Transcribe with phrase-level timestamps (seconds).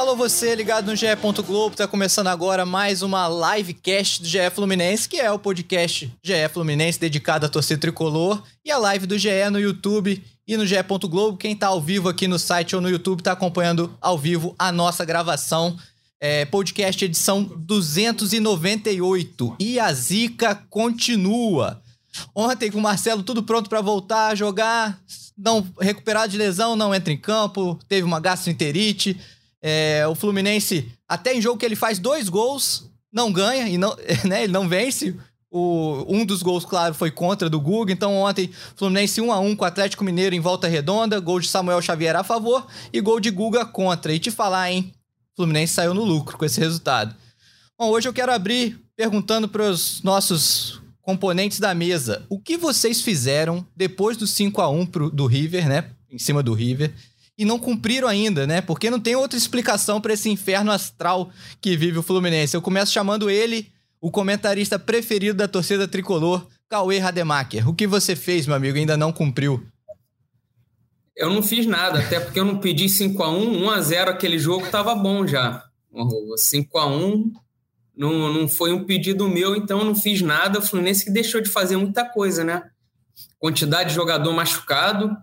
[0.00, 1.04] Alô, você ligado no GE.
[1.46, 6.48] Globo, tá começando agora mais uma livecast do GE Fluminense, que é o podcast GE
[6.50, 10.76] Fluminense dedicado à torcida tricolor, e a live do GE no YouTube e no GE.
[11.02, 11.36] Globo.
[11.36, 14.72] Quem tá ao vivo aqui no site ou no YouTube tá acompanhando ao vivo a
[14.72, 15.76] nossa gravação.
[16.18, 21.78] É, podcast edição 298 e a zica continua.
[22.34, 24.98] Ontem com o Marcelo tudo pronto para voltar a jogar,
[25.36, 29.20] não recuperado de lesão, não entra em campo, teve uma gastroenterite.
[29.62, 33.96] É, o Fluminense, até em jogo que ele faz dois gols, não ganha e não,
[34.24, 35.16] né, ele não vence.
[35.52, 37.92] O, um dos gols, claro, foi contra do Guga.
[37.92, 41.18] Então, ontem, Fluminense 1 a 1 com o Atlético Mineiro em volta redonda.
[41.18, 44.12] Gol de Samuel Xavier a favor e gol de Guga contra.
[44.12, 44.92] E te falar, hein?
[45.34, 47.16] Fluminense saiu no lucro com esse resultado.
[47.76, 52.24] Bom, hoje eu quero abrir perguntando para os nossos componentes da mesa.
[52.28, 55.90] O que vocês fizeram depois do 5 a 1 pro, do River, né?
[56.08, 56.94] Em cima do River
[57.40, 58.60] e não cumpriram ainda, né?
[58.60, 62.54] Porque não tem outra explicação para esse inferno astral que vive o Fluminense.
[62.54, 67.66] Eu começo chamando ele, o comentarista preferido da torcida tricolor, Cauê Rademacher.
[67.66, 69.66] O que você fez, meu amigo, ainda não cumpriu?
[71.16, 74.10] Eu não fiz nada, até porque eu não pedi 5 a 1 1 a 0
[74.10, 75.64] aquele jogo tava bom já.
[76.36, 77.32] 5 a 1
[77.96, 80.58] não, não foi um pedido meu, então eu não fiz nada.
[80.58, 82.64] O Fluminense que deixou de fazer muita coisa, né?
[83.38, 85.16] Quantidade de jogador machucado,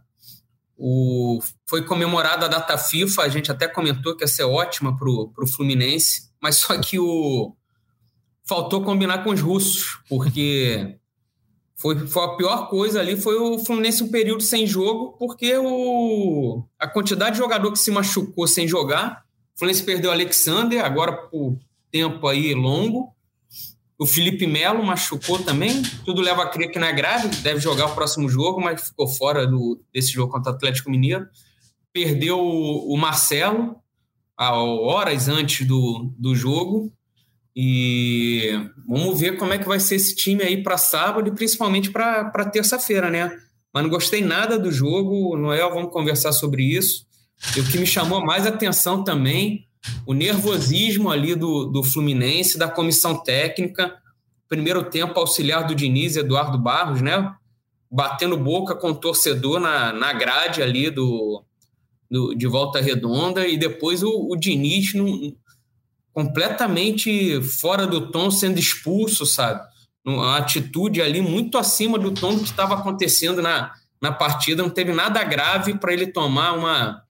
[0.78, 5.10] o, foi comemorada a data FIFA, a gente até comentou que ia ser ótima para
[5.10, 7.56] o Fluminense, mas só que o
[8.46, 10.98] faltou combinar com os russos, porque
[11.76, 16.64] foi, foi a pior coisa ali foi o Fluminense um período sem jogo, porque o,
[16.80, 19.24] a quantidade de jogador que se machucou sem jogar,
[19.56, 21.58] o Fluminense perdeu o Alexander, agora por
[21.92, 23.14] tempo aí longo,
[24.00, 25.82] o Felipe Melo machucou também.
[26.06, 29.08] Tudo leva a crer que não é grave, deve jogar o próximo jogo, mas ficou
[29.08, 31.28] fora do, desse jogo contra o Atlético Mineiro.
[31.92, 33.76] Perdeu o, o Marcelo
[34.40, 36.94] horas antes do, do jogo.
[37.56, 38.52] E
[38.88, 42.46] vamos ver como é que vai ser esse time aí para sábado e principalmente para
[42.52, 43.36] terça-feira, né?
[43.74, 45.36] Mas não gostei nada do jogo.
[45.36, 47.08] Noel, vamos conversar sobre isso.
[47.56, 49.67] E o que me chamou mais atenção também
[50.06, 53.96] o nervosismo ali do, do Fluminense, da comissão técnica,
[54.48, 57.34] primeiro tempo auxiliar do Diniz, Eduardo Barros, né?
[57.90, 61.44] Batendo boca com o torcedor na, na grade ali do,
[62.10, 64.94] do de volta redonda, e depois o, o Diniz
[66.14, 69.62] completamente fora do tom, sendo expulso, sabe?
[70.04, 74.94] Uma atitude ali muito acima do tom que estava acontecendo na, na partida, não teve
[74.94, 77.04] nada grave para ele tomar uma,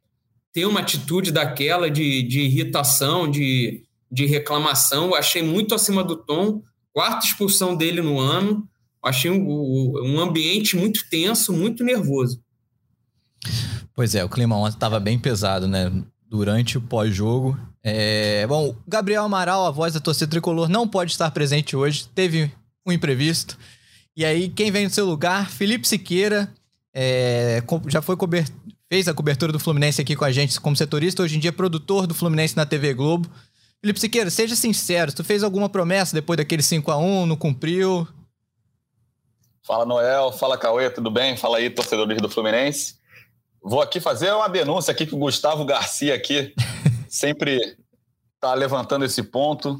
[0.57, 5.09] ter uma atitude daquela de, de irritação, de, de reclamação.
[5.09, 6.63] Eu achei muito acima do tom.
[6.91, 8.67] Quarta expulsão dele no ano.
[9.05, 12.41] Achei um, um ambiente muito tenso, muito nervoso.
[13.93, 15.93] Pois é, o clima ontem estava bem pesado, né?
[16.27, 17.55] Durante o pós-jogo.
[17.83, 18.47] É...
[18.47, 22.07] Bom, Gabriel Amaral, a voz da torcida tricolor, não pode estar presente hoje.
[22.15, 22.51] Teve
[22.83, 23.59] um imprevisto.
[24.15, 25.51] E aí, quem vem no seu lugar?
[25.51, 26.51] Felipe Siqueira.
[26.95, 27.61] É...
[27.87, 28.51] já foi coberto
[28.89, 31.51] fez a cobertura do Fluminense aqui com a gente como setorista, hoje em dia é
[31.51, 33.29] produtor do Fluminense na TV Globo.
[33.81, 38.07] Felipe Siqueira, seja sincero, tu fez alguma promessa depois daquele 5 a 1 não cumpriu?
[39.63, 41.35] Fala Noel, fala Cauê, tudo bem?
[41.35, 42.95] Fala aí, torcedores do Fluminense.
[43.61, 46.53] Vou aqui fazer uma denúncia aqui que o Gustavo Garcia aqui
[47.09, 47.77] sempre
[48.39, 49.77] tá levantando esse ponto.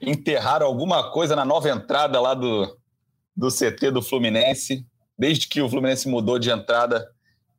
[0.00, 2.76] Enterraram alguma coisa na nova entrada lá do,
[3.36, 4.84] do CT do Fluminense.
[5.16, 7.06] Desde que o Fluminense mudou de entrada,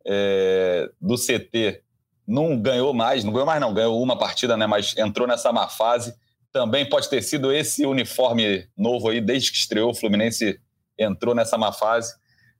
[0.05, 1.81] é, do CT
[2.27, 5.67] não ganhou mais, não ganhou mais não, ganhou uma partida, né, mas entrou nessa má
[5.67, 6.15] fase.
[6.51, 10.59] Também pode ter sido esse uniforme novo aí, desde que estreou o Fluminense
[10.97, 12.13] entrou nessa má fase.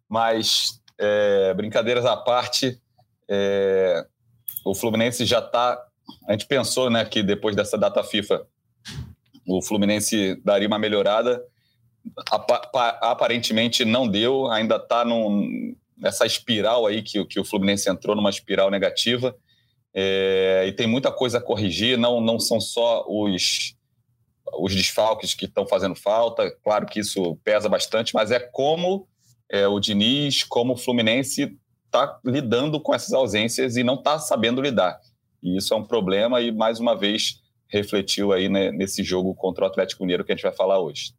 [0.09, 2.79] Mas, é, brincadeiras à parte,
[3.29, 4.05] é,
[4.65, 5.81] o Fluminense já está...
[6.27, 8.45] A gente pensou né, que depois dessa data FIFA
[9.47, 11.43] o Fluminense daria uma melhorada.
[13.01, 18.29] Aparentemente não deu, ainda está num, nessa espiral aí que, que o Fluminense entrou numa
[18.29, 19.35] espiral negativa.
[19.93, 23.75] É, e tem muita coisa a corrigir, não, não são só os,
[24.57, 29.05] os desfalques que estão fazendo falta, claro que isso pesa bastante, mas é como
[29.49, 34.61] é, o Diniz, como o Fluminense está lidando com essas ausências e não está sabendo
[34.61, 34.97] lidar.
[35.43, 39.65] E isso é um problema e, mais uma vez, refletiu aí né, nesse jogo contra
[39.65, 41.13] o Atlético Mineiro que a gente vai falar hoje.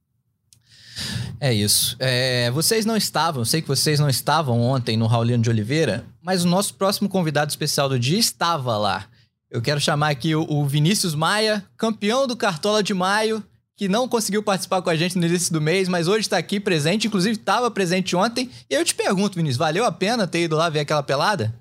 [1.41, 1.97] É isso.
[1.99, 6.45] É, vocês não estavam, sei que vocês não estavam ontem no Rauliano de Oliveira, mas
[6.45, 9.07] o nosso próximo convidado especial do dia estava lá.
[9.51, 13.43] Eu quero chamar aqui o, o Vinícius Maia, campeão do Cartola de Maio,
[13.77, 16.61] que não conseguiu participar com a gente no início do mês, mas hoje está aqui
[16.61, 18.51] presente, inclusive estava presente ontem.
[18.71, 21.53] E eu te pergunto, Vinícius, valeu a pena ter ido lá ver aquela pelada?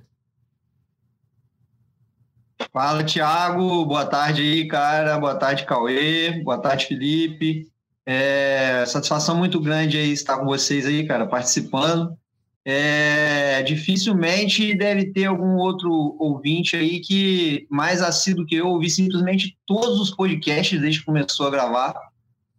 [2.71, 3.85] Fala, Thiago.
[3.85, 5.17] Boa tarde aí, cara.
[5.19, 6.41] Boa tarde, Cauê.
[6.43, 7.71] Boa tarde, Felipe.
[8.05, 12.17] É, satisfação muito grande aí estar com vocês aí, cara, participando.
[12.63, 19.57] É, dificilmente deve ter algum outro ouvinte aí que mais assíduo que eu ouvi simplesmente
[19.65, 21.95] todos os podcasts desde que começou a gravar.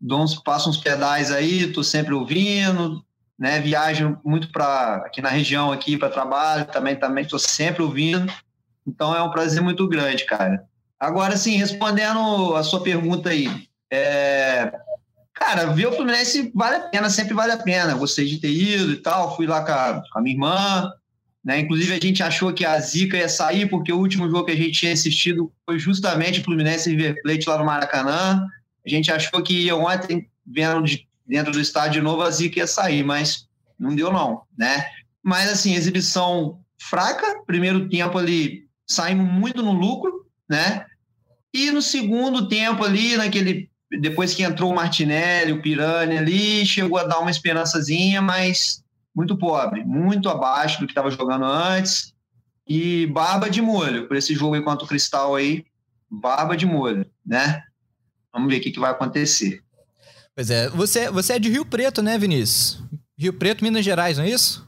[0.00, 3.04] Dou uns, passo uns pedais aí, tô sempre ouvindo,
[3.38, 3.60] né?
[3.60, 8.32] Viajo muito para aqui na região aqui para trabalho, também também tô sempre ouvindo.
[8.84, 10.64] Então é um prazer muito grande, cara.
[10.98, 14.72] Agora sim, respondendo a sua pergunta aí, é,
[15.44, 17.94] Cara, ver o Fluminense vale a pena, sempre vale a pena.
[17.94, 19.34] Gostei de ter ido e tal.
[19.34, 20.92] Fui lá com a, com a minha irmã.
[21.44, 21.58] Né?
[21.58, 24.56] Inclusive, a gente achou que a Zica ia sair, porque o último jogo que a
[24.56, 28.46] gente tinha assistido foi justamente o Fluminense River Plate lá no Maracanã.
[28.86, 32.66] A gente achou que ontem, vendo de, dentro do estádio de novo, a Zica ia
[32.68, 34.42] sair, mas não deu, não.
[34.56, 34.86] Né?
[35.24, 37.42] Mas, assim, exibição fraca.
[37.44, 40.86] Primeiro tempo ali, saímos muito no lucro, né?
[41.52, 46.98] E no segundo tempo ali, naquele depois que entrou o Martinelli, o Pirani ali, chegou
[46.98, 48.82] a dar uma esperançazinha, mas
[49.14, 52.12] muito pobre, muito abaixo do que estava jogando antes.
[52.66, 55.64] E barba de molho por esse jogo aí contra o Cristal aí,
[56.10, 57.62] barba de molho, né?
[58.32, 59.62] Vamos ver o que, que vai acontecer.
[60.34, 62.82] Pois é, você, você é de Rio Preto, né, Vinícius?
[63.18, 64.66] Rio Preto, Minas Gerais, não é isso?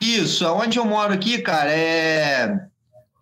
[0.00, 2.68] Isso, aonde eu moro aqui, cara, é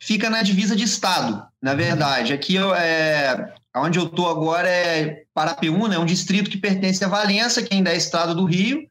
[0.01, 2.33] fica na divisa de estado, na verdade.
[2.33, 7.09] Aqui eu, é Onde eu estou agora é Parapeúna, é um distrito que pertence a
[7.09, 8.89] Valença, que ainda é estado do Rio.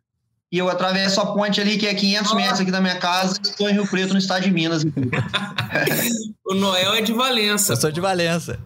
[0.51, 3.47] E eu atravesso a ponte ali, que é 500 metros aqui da minha casa, e
[3.47, 4.85] estou em Rio Preto, no estado de Minas.
[6.45, 7.73] o Noel é de Valença.
[7.73, 8.59] Eu sou de Valença.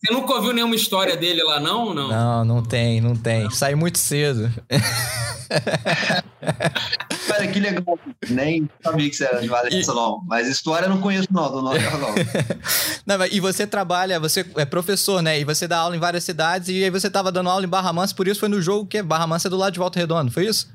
[0.00, 1.92] Você nunca ouviu nenhuma história dele lá, não?
[1.92, 3.50] Não, não, não tem, não tem.
[3.50, 4.50] Sai muito cedo.
[7.28, 7.98] Cara, que legal.
[8.28, 9.94] Nem sabia que você era de Valença, e...
[9.94, 10.22] não.
[10.26, 11.80] Mas história eu não conheço, não, do Noel,
[13.06, 13.18] não.
[13.18, 13.26] não.
[13.26, 15.38] E você trabalha, você é professor, né?
[15.38, 17.92] E você dá aula em várias cidades, e aí você estava dando aula em Barra
[17.92, 19.98] Mansa, por isso foi no jogo que é Barra Mansa é do lado de Volta
[19.98, 20.68] Redonda, foi isso?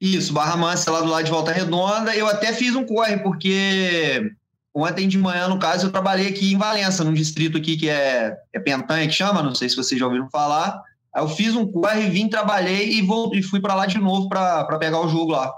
[0.00, 2.14] Isso, Barra Mansa é lá do lado de Volta Redonda.
[2.14, 4.30] Eu até fiz um corre, porque
[4.74, 8.36] ontem de manhã, no caso, eu trabalhei aqui em Valença, num distrito aqui que é,
[8.52, 10.82] é Pentanha, que chama, não sei se vocês já ouviram falar.
[11.14, 14.28] Aí eu fiz um corre, vim, trabalhei e, vou, e fui para lá de novo
[14.28, 15.52] para pegar o jogo lá.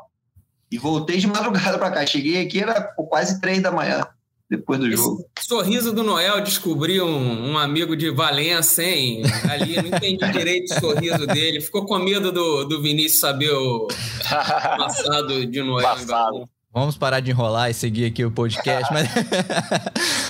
[0.70, 2.06] E voltei de madrugada para cá.
[2.06, 4.06] Cheguei aqui, era quase três da manhã,
[4.50, 5.24] depois do jogo.
[5.38, 9.22] Esse sorriso do Noel, descobri um, um, amigo de Valença, hein?
[9.48, 11.60] Ali, não entendi direito o sorriso dele.
[11.60, 13.88] Ficou com medo do, do Vinícius saber o
[14.28, 15.88] passado de Noel.
[15.88, 16.48] Passado.
[16.76, 18.92] Vamos parar de enrolar e seguir aqui o podcast.
[18.92, 19.08] mas...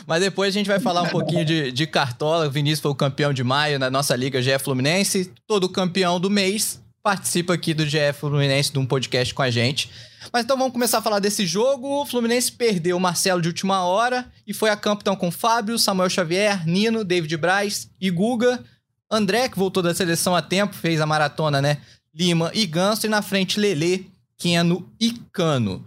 [0.06, 2.46] mas depois a gente vai falar um pouquinho de, de Cartola.
[2.46, 5.32] O Vinícius foi o campeão de maio na nossa Liga GF Fluminense.
[5.46, 9.90] Todo campeão do mês participa aqui do GF Fluminense de um podcast com a gente.
[10.32, 12.02] Mas então vamos começar a falar desse jogo.
[12.02, 15.78] O Fluminense perdeu o Marcelo de última hora e foi a campo então com Fábio,
[15.78, 18.62] Samuel Xavier, Nino, David Braz e Guga.
[19.10, 21.78] André, que voltou da seleção a tempo, fez a maratona, né?
[22.14, 23.06] Lima e Ganso.
[23.06, 25.84] E na frente, Lele, Keno e Cano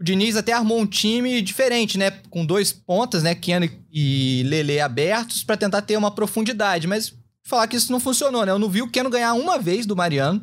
[0.00, 2.10] o Diniz até armou um time diferente, né?
[2.30, 3.34] Com dois pontas, né?
[3.34, 6.86] Keno e Lele abertos para tentar ter uma profundidade.
[6.86, 7.12] Mas
[7.44, 8.52] falar que isso não funcionou, né?
[8.52, 10.42] Eu não vi o Keno ganhar uma vez do Mariano.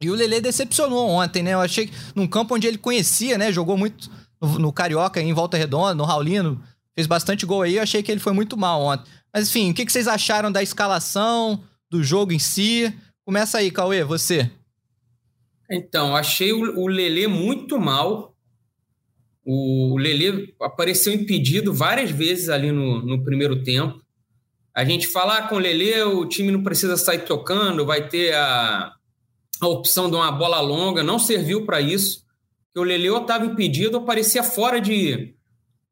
[0.00, 1.52] E o Lele decepcionou ontem, né?
[1.52, 3.52] Eu achei que num campo onde ele conhecia, né?
[3.52, 6.58] Jogou muito no, no Carioca, em Volta Redonda, no Raulino.
[6.94, 7.76] Fez bastante gol aí.
[7.76, 9.04] Eu achei que ele foi muito mal ontem.
[9.32, 12.90] Mas enfim, o que, que vocês acharam da escalação, do jogo em si?
[13.26, 14.50] Começa aí, Cauê, você.
[15.70, 18.33] Então, achei o Lele muito mal.
[19.44, 24.00] O Lele apareceu impedido várias vezes ali no, no primeiro tempo.
[24.74, 28.34] A gente fala ah, com o Lele, o time não precisa sair tocando, vai ter
[28.34, 28.92] a,
[29.60, 32.24] a opção de uma bola longa, não serviu para isso.
[32.76, 35.34] O Lele estava impedido, aparecia fora de,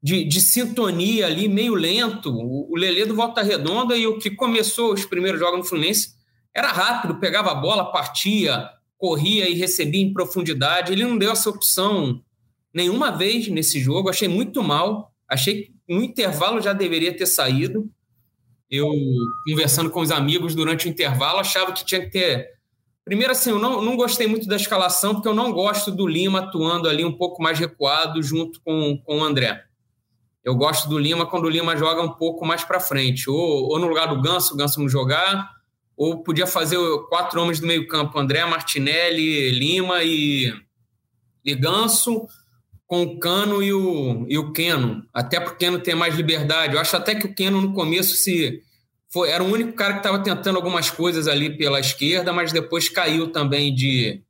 [0.02, 2.30] de, de, sintonia ali, meio lento.
[2.30, 6.14] O, o Lele do Volta Redonda e o que começou os primeiros jogos no Fluminense
[6.54, 8.68] era rápido, pegava a bola, partia,
[8.98, 10.92] corria e recebia em profundidade.
[10.92, 12.20] Ele não deu essa opção
[12.72, 15.12] nenhuma vez nesse jogo, achei muito mal.
[15.28, 17.90] Achei que no intervalo já deveria ter saído.
[18.70, 18.88] Eu,
[19.46, 22.48] conversando com os amigos durante o intervalo, achava que tinha que ter.
[23.04, 26.40] Primeiro, assim, eu não, não gostei muito da escalação, porque eu não gosto do Lima
[26.40, 29.64] atuando ali um pouco mais recuado junto com, com o André.
[30.44, 33.78] Eu gosto do Lima quando o Lima joga um pouco mais para frente, ou, ou
[33.78, 35.50] no lugar do Ganso, o Ganso não jogar,
[35.96, 40.52] ou podia fazer quatro homens do meio-campo: André, Martinelli, Lima e,
[41.44, 42.26] e Ganso
[42.92, 46.74] com o Cano e o, e o Keno, até porque o Keno tem mais liberdade.
[46.74, 48.60] Eu acho até que o Keno no começo se
[49.08, 52.90] foi, era o único cara que estava tentando algumas coisas ali pela esquerda, mas depois
[52.90, 54.22] caiu também de,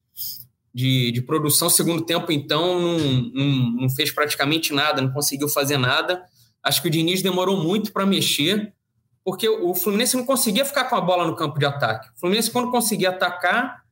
[0.73, 1.69] de, de produção.
[1.69, 2.99] Segundo tempo, então, não,
[3.35, 6.23] não, não, fez praticamente nada, não conseguiu fazer nada.
[6.63, 8.73] Acho que o Diniz demorou muito para mexer,
[9.25, 12.11] porque o Fluminense não conseguia ficar com a bola no campo de ataque.
[12.17, 13.83] O Fluminense, quando conseguia atacar,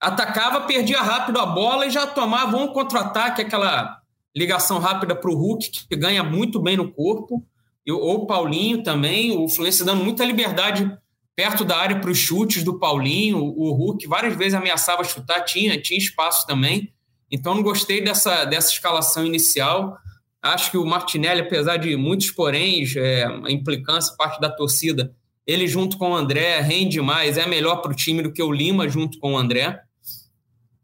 [0.00, 4.04] atacava, perdia rápido a bola e já tomava um contra-ataque, aquela
[4.36, 7.42] ligação rápida para o Hulk, que ganha muito bem no corpo,
[7.88, 10.90] ou o Paulinho também, o Fluminense dando muita liberdade
[11.34, 15.80] perto da área para os chutes do Paulinho, o Hulk várias vezes ameaçava chutar, tinha,
[15.80, 16.92] tinha espaço também.
[17.30, 19.96] Então não gostei dessa, dessa escalação inicial.
[20.42, 25.14] Acho que o Martinelli, apesar de muitos poréns, é, implicância parte da torcida,
[25.46, 28.52] ele junto com o André rende mais, é melhor para o time do que o
[28.52, 29.80] Lima junto com o André.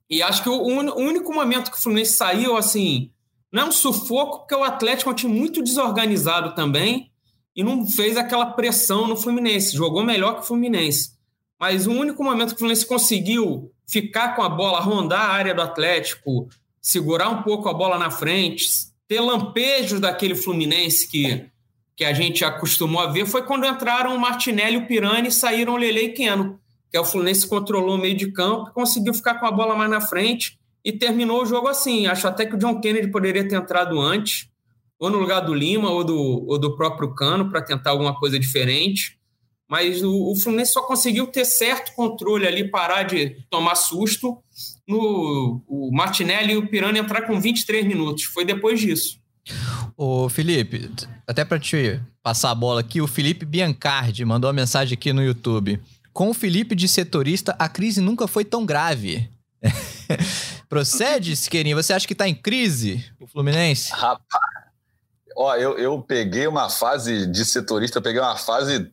[0.08, 3.10] E acho que o, o único momento que o Fluminense saiu, assim,
[3.52, 7.12] não é um sufoco, porque o Atlético é um time muito desorganizado também,
[7.54, 9.76] e não fez aquela pressão no Fluminense.
[9.76, 11.12] Jogou melhor que o Fluminense.
[11.60, 15.54] Mas o único momento que o Fluminense conseguiu ficar com a bola, rondar a área
[15.54, 16.48] do Atlético,
[16.80, 18.66] segurar um pouco a bola na frente,
[19.06, 21.46] ter lampejos daquele Fluminense que,
[21.94, 25.32] que a gente acostumou a ver, foi quando entraram o Martinelli e o Pirani e
[25.32, 26.58] saíram o Lele e Keno.
[26.90, 29.90] Que é o Fluminense controlou o meio de campo, conseguiu ficar com a bola mais
[29.90, 32.06] na frente e terminou o jogo assim.
[32.06, 34.48] Acho até que o John Kennedy poderia ter entrado antes
[34.98, 38.38] ou no lugar do Lima ou do, ou do próprio Cano para tentar alguma coisa
[38.38, 39.18] diferente.
[39.68, 44.38] Mas o, o, Fluminense só conseguiu ter certo controle ali, parar de tomar susto.
[44.86, 48.24] No, o Martinelli e o Pirani entrar com 23 minutos.
[48.24, 49.18] Foi depois disso.
[49.96, 50.88] Ô Felipe,
[51.26, 55.24] até para te passar a bola aqui, o Felipe Biancardi mandou uma mensagem aqui no
[55.24, 55.80] YouTube.
[56.12, 59.28] Com o Felipe de setorista, a crise nunca foi tão grave.
[60.68, 61.76] Procede, Siqueirinho?
[61.76, 63.92] Você acha que está em crise o Fluminense?
[63.92, 64.62] Rapaz,
[65.36, 68.92] Ó, eu, eu peguei uma fase de setorista, eu peguei uma fase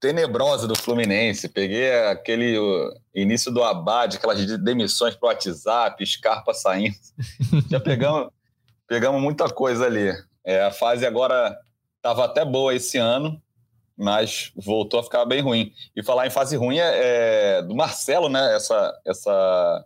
[0.00, 1.48] tenebrosa do Fluminense.
[1.48, 2.56] Peguei aquele
[3.14, 6.96] início do Abad, aquelas demissões pro WhatsApp, Scarpa saindo.
[7.70, 8.30] Já pegamos,
[8.86, 10.12] pegamos muita coisa ali.
[10.44, 11.56] É, a fase agora
[11.96, 13.40] estava até boa esse ano,
[13.96, 15.72] mas voltou a ficar bem ruim.
[15.94, 18.54] E falar em fase ruim é, é do Marcelo, né?
[18.54, 19.84] Essa, essa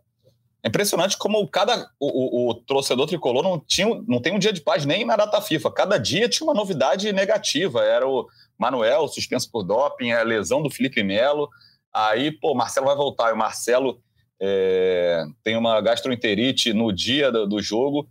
[0.62, 4.52] é impressionante como cada o, o, o, torcedor tricolor não, tinha, não tem um dia
[4.52, 5.70] de paz nem na data FIFA.
[5.70, 7.82] Cada dia tinha uma novidade negativa.
[7.82, 11.48] Era o Manuel suspenso por doping, a lesão do Felipe Melo.
[11.92, 13.30] Aí, pô, Marcelo vai voltar.
[13.30, 14.02] E o Marcelo
[14.38, 18.06] é, tem uma gastroenterite no dia do, do jogo.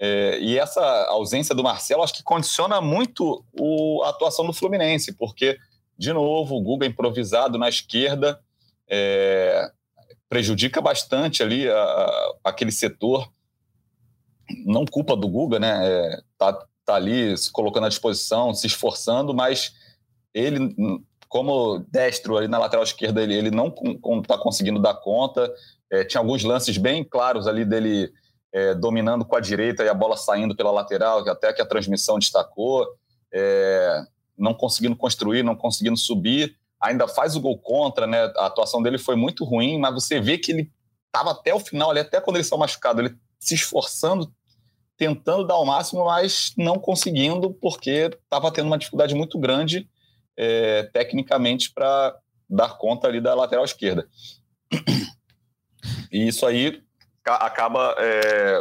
[0.00, 5.12] É, e essa ausência do Marcelo acho que condiciona muito o, a atuação do Fluminense,
[5.12, 5.56] porque,
[5.96, 8.40] de novo, o Guga improvisado na esquerda.
[8.90, 9.70] É,
[10.32, 13.30] prejudica bastante ali a, a, aquele setor.
[14.64, 15.78] Não culpa do Guga, né?
[15.86, 19.74] É, tá, tá ali se colocando à disposição, se esforçando, mas
[20.32, 20.74] ele,
[21.28, 23.74] como destro ali na lateral esquerda, ele, ele não
[24.22, 25.52] está conseguindo dar conta.
[25.90, 28.10] É, tinha alguns lances bem claros ali dele
[28.54, 32.18] é, dominando com a direita e a bola saindo pela lateral, até que a transmissão
[32.18, 32.86] destacou.
[33.30, 34.02] É,
[34.38, 38.24] não conseguindo construir, não conseguindo subir ainda faz o gol contra, né?
[38.36, 40.70] A atuação dele foi muito ruim, mas você vê que ele
[41.06, 44.32] estava até o final, ali, até quando ele saiu machucado, ele se esforçando,
[44.96, 49.88] tentando dar o máximo, mas não conseguindo, porque estava tendo uma dificuldade muito grande
[50.36, 52.16] é, tecnicamente para
[52.48, 54.08] dar conta ali da lateral esquerda.
[56.10, 56.82] E isso aí
[57.24, 58.60] acaba é,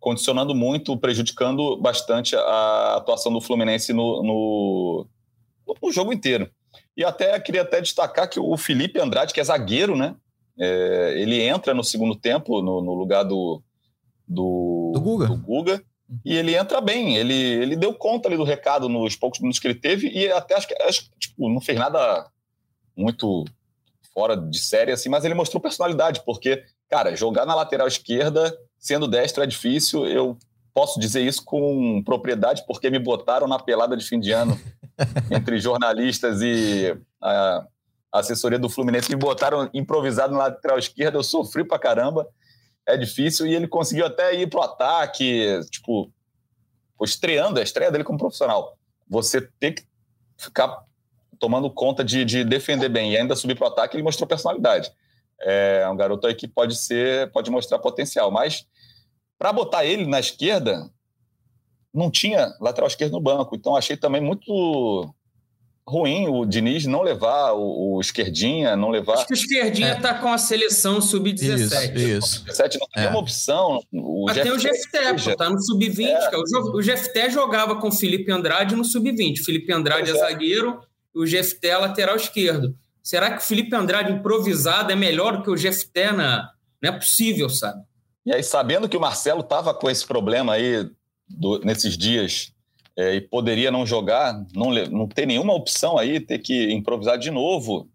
[0.00, 5.06] condicionando muito, prejudicando bastante a atuação do Fluminense no, no,
[5.82, 6.50] no jogo inteiro.
[6.96, 10.14] E até queria até destacar que o Felipe Andrade, que é zagueiro, né?
[10.58, 13.62] É, ele entra no segundo tempo no, no lugar do,
[14.28, 15.26] do, do, Guga.
[15.26, 15.82] do, Guga.
[16.24, 17.16] e ele entra bem.
[17.16, 20.54] Ele, ele deu conta ali do recado nos poucos minutos que ele teve e até
[20.54, 22.28] acho que acho, tipo, não fez nada
[22.96, 23.44] muito
[24.12, 29.08] fora de série assim, mas ele mostrou personalidade, porque, cara, jogar na lateral esquerda sendo
[29.08, 30.06] destro é difícil.
[30.06, 30.36] Eu
[30.74, 34.58] posso dizer isso com propriedade porque me botaram na pelada de fim de ano
[35.30, 37.66] entre jornalistas e a
[38.12, 42.28] assessoria do Fluminense me botaram improvisado na lateral esquerda, eu sofri pra caramba.
[42.86, 46.12] É difícil e ele conseguiu até ir pro ataque, tipo,
[47.02, 48.76] estreando, a estreia dele como profissional.
[49.08, 49.84] Você tem que
[50.36, 50.84] ficar
[51.38, 54.92] tomando conta de, de defender bem e ainda subir pro ataque, ele mostrou personalidade.
[55.40, 58.66] É um garoto aí que pode ser, pode mostrar potencial, mas
[59.38, 60.88] para botar ele na esquerda,
[61.92, 63.54] não tinha lateral esquerdo no banco.
[63.54, 65.14] Então achei também muito
[65.86, 69.14] ruim o Diniz não levar o, o esquerdinha, não levar.
[69.14, 70.18] Acho que o esquerdinha está é.
[70.20, 71.96] com a seleção sub-17.
[71.96, 72.44] Isso, isso.
[72.44, 73.08] 17 não tem é.
[73.08, 73.80] uma opção.
[73.92, 76.06] O Mas tem o Jefté, pô, tá no sub-20.
[76.06, 76.36] É.
[76.36, 79.38] O, o Jefté jogava com o Felipe Andrade no sub-20.
[79.44, 80.80] Felipe Andrade é, é zagueiro
[81.14, 82.74] e o Jefté é lateral esquerdo.
[83.02, 86.48] Será que o Felipe Andrade improvisado é melhor do que o Jefté na.
[86.80, 87.82] Não é possível, sabe?
[88.24, 90.88] E aí, sabendo que o Marcelo estava com esse problema aí
[91.32, 92.52] do, nesses dias
[92.96, 97.30] é, e poderia não jogar, não, não ter nenhuma opção aí, ter que improvisar de
[97.30, 97.88] novo,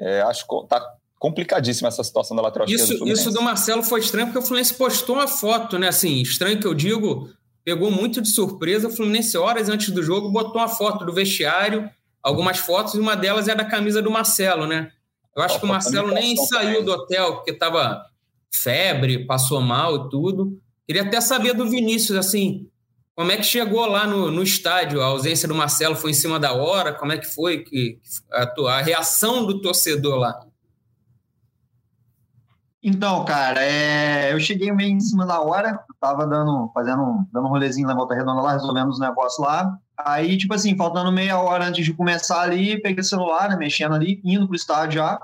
[0.00, 0.82] é, acho que tá
[1.18, 2.98] complicadíssima essa situação da lateral isso.
[2.98, 5.88] Do isso do Marcelo foi estranho porque o Fluminense postou uma foto, né?
[5.88, 7.30] Assim, estranho que eu digo,
[7.64, 8.88] pegou muito de surpresa.
[8.88, 11.88] O Fluminense, horas antes do jogo, botou uma foto do vestiário,
[12.22, 14.90] algumas fotos, e uma delas é da camisa do Marcelo, né?
[15.34, 18.04] Eu acho que o Marcelo nem saiu do hotel porque estava
[18.52, 20.60] febre, passou mal e tudo.
[20.86, 22.68] Queria até saber do Vinícius, assim,
[23.14, 25.00] como é que chegou lá no, no estádio?
[25.00, 26.92] A ausência do Marcelo foi em cima da hora?
[26.92, 28.00] Como é que foi que,
[28.32, 30.40] a, a reação do torcedor lá?
[32.82, 34.32] Então, cara, é...
[34.32, 38.14] eu cheguei meio em cima da hora, tava dando, fazendo, dando um rolezinho na volta
[38.14, 39.78] redonda lá, resolvendo os negócios lá.
[39.96, 43.94] Aí, tipo assim, faltando meia hora antes de começar ali, peguei o celular, né, mexendo
[43.94, 45.18] ali, indo pro estádio já.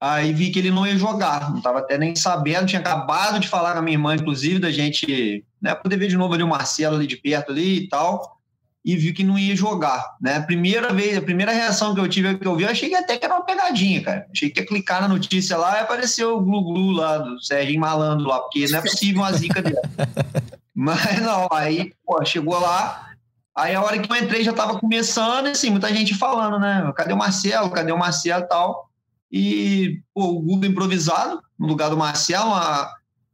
[0.00, 3.48] Aí vi que ele não ia jogar, não tava até nem sabendo, tinha acabado de
[3.48, 6.48] falar com a minha irmã, inclusive, da gente, né, poder ver de novo ali o
[6.48, 8.40] Marcelo ali de perto ali e tal
[8.84, 10.40] e vi que não ia jogar, né?
[10.40, 13.18] Primeira vez, a primeira reação que eu tive que eu vi, eu achei que até
[13.18, 14.26] que era uma pegadinha, cara.
[14.32, 18.26] Achei que ia clicar na notícia lá e apareceu o glu-glu lá do Sérgio Malandro
[18.26, 19.76] lá, porque não é possível uma zica dele.
[20.74, 23.10] Mas não, aí, pô, chegou lá,
[23.54, 26.90] aí a hora que eu entrei já tava começando, e assim, muita gente falando, né?
[26.96, 27.70] Cadê o Marcelo?
[27.70, 28.89] Cadê o Marcelo e tal?
[29.30, 32.90] E, pô, o Google improvisado no lugar do Marcelo, uma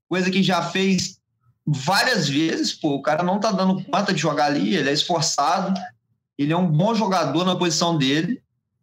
[0.09, 1.19] coisa que já fez
[1.67, 5.79] várias vezes, pô, o cara não tá dando conta de jogar ali, ele é esforçado,
[6.39, 8.43] ele é um bom jogador na posição dele,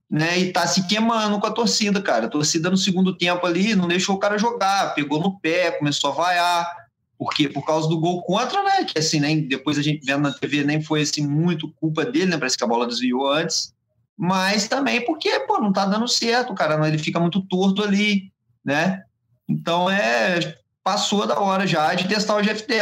[0.09, 0.37] né?
[0.37, 2.25] E tá se queimando com a torcida, cara.
[2.25, 6.11] A torcida no segundo tempo ali não deixou o cara jogar, pegou no pé, começou
[6.11, 6.83] a vaiar.
[7.17, 7.47] Por quê?
[7.47, 8.83] Por causa do gol contra, né?
[8.83, 12.27] Que assim, nem, depois a gente vendo na TV, nem foi assim muito culpa dele,
[12.27, 12.37] né?
[12.37, 13.72] Parece que a bola desviou antes.
[14.17, 16.87] Mas também porque, pô, não tá dando certo, cara.
[16.87, 18.31] Ele fica muito torto ali,
[18.63, 19.03] né?
[19.47, 22.73] Então é passou da hora já de testar o GFT.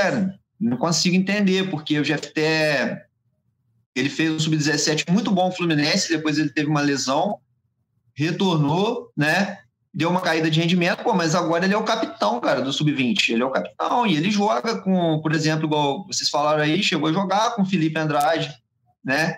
[0.60, 2.42] Não consigo entender, porque o GFT
[3.96, 7.40] ele fez um sub-17 muito bom Fluminense, depois ele teve uma lesão,
[8.14, 9.60] retornou, né?
[9.94, 13.30] Deu uma caída de rendimento, pô, mas agora ele é o capitão, cara, do sub-20.
[13.30, 17.10] Ele é o capitão e ele joga com, por exemplo, igual vocês falaram aí, chegou
[17.10, 18.50] a jogar com o Felipe Andrade,
[19.04, 19.36] né?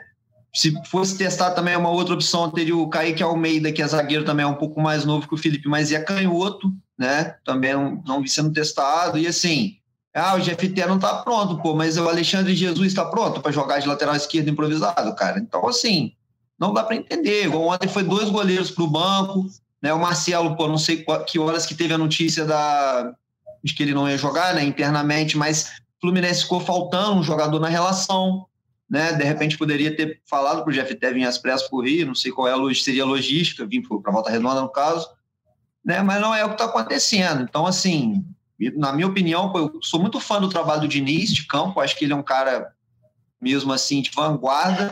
[0.54, 4.46] Se fosse testar também uma outra opção, teria o Kaique Almeida, que é zagueiro também,
[4.46, 7.36] é um pouco mais novo que o Felipe, mas é canhoto, né?
[7.44, 9.18] Também não, não vi sendo testado.
[9.18, 9.78] E assim,
[10.13, 13.80] ah, o GFT não tá pronto, pô, mas o Alexandre Jesus está pronto para jogar
[13.80, 15.39] de lateral esquerdo improvisado, cara.
[15.39, 16.13] Então, assim,
[16.60, 17.48] não dá para entender.
[17.48, 19.48] Ontem foi dois goleiros para o banco,
[19.82, 19.92] né?
[19.92, 23.12] O Marcelo, pô, não sei que horas que teve a notícia da,
[23.63, 25.66] de que ele não ia jogar, né, internamente, mas
[25.98, 28.46] o Fluminense ficou faltando um jogador na relação,
[28.93, 29.13] né?
[29.13, 32.32] De repente poderia ter falado para o GFT vir às pressas por Rio, não sei
[32.32, 35.08] qual é a seria a logística, vir para volta redonda no caso
[35.84, 36.01] né?
[36.01, 37.41] Mas não é o que está acontecendo.
[37.41, 38.23] Então, assim,
[38.75, 41.79] na minha opinião, eu sou muito fã do trabalho do Diniz de campo.
[41.79, 42.71] Acho que ele é um cara
[43.41, 44.91] mesmo assim de vanguarda.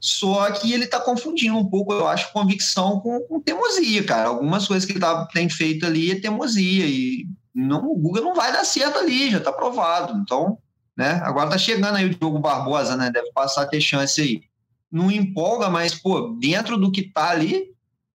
[0.00, 4.28] Só que ele está confundindo um pouco, eu acho, convicção com, com teimosia, cara.
[4.28, 8.34] Algumas coisas que ele tá, tem feito ali é teimosia e não, o Google não
[8.34, 10.16] vai dar certo ali, já está provado.
[10.18, 10.58] Então,
[10.96, 11.20] né?
[11.24, 13.10] Agora tá chegando aí o Diogo Barbosa, né?
[13.10, 14.42] Deve passar a ter chance aí.
[14.90, 17.72] Não empolga, mas, pô, dentro do que tá ali,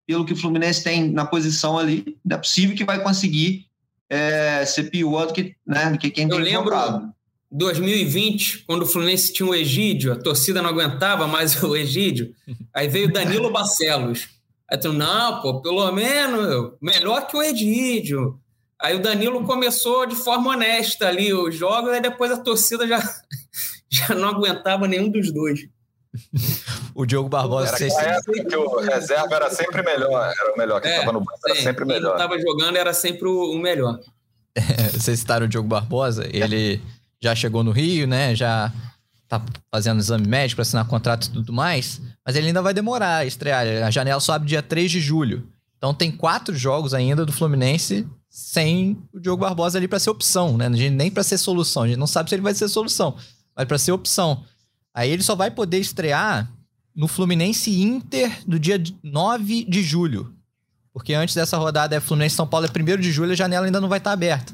[0.07, 3.67] pelo que o Fluminense tem na posição ali, não é possível que vai conseguir
[4.09, 6.73] é, ser pior do que, né, do que quem Eu tem lembro
[7.51, 12.33] 2020, quando o Fluminense tinha o Egídio, a torcida não aguentava mais o Egídio,
[12.73, 14.29] aí veio Danilo Barcelos.
[14.69, 18.39] Aí tu, não, pô, pelo menos melhor que o Egídio.
[18.81, 22.99] Aí o Danilo começou de forma honesta ali os jogos, aí depois a torcida já,
[23.89, 25.67] já não aguentava nenhum dos dois.
[26.95, 27.75] o Diogo Barbosa.
[27.99, 31.19] Era época que o reserva era sempre melhor, era o melhor, quem estava é, no
[31.19, 32.17] banco era sempre melhor.
[32.17, 33.99] Quem estava jogando era sempre o melhor.
[34.55, 36.81] É, vocês citaram o Diogo Barbosa, ele
[37.21, 38.35] já chegou no Rio, né?
[38.35, 38.73] Já
[39.27, 39.41] tá
[39.73, 43.25] fazendo exame médico para assinar contrato e tudo mais, mas ele ainda vai demorar a
[43.25, 43.65] estrear.
[43.85, 45.47] A janela só abre dia 3 de julho.
[45.77, 50.57] Então tem quatro jogos ainda do Fluminense sem o Diogo Barbosa ali para ser opção,
[50.57, 50.69] né?
[50.69, 51.83] Nem para ser solução.
[51.83, 53.17] A gente não sabe se ele vai ser solução,
[53.53, 54.45] mas para ser opção.
[54.93, 56.49] Aí ele só vai poder estrear
[56.95, 60.33] no Fluminense Inter do dia 9 de julho.
[60.93, 63.81] Porque antes dessa rodada é Fluminense São Paulo é 1 de julho, a janela ainda
[63.81, 64.53] não vai estar aberta.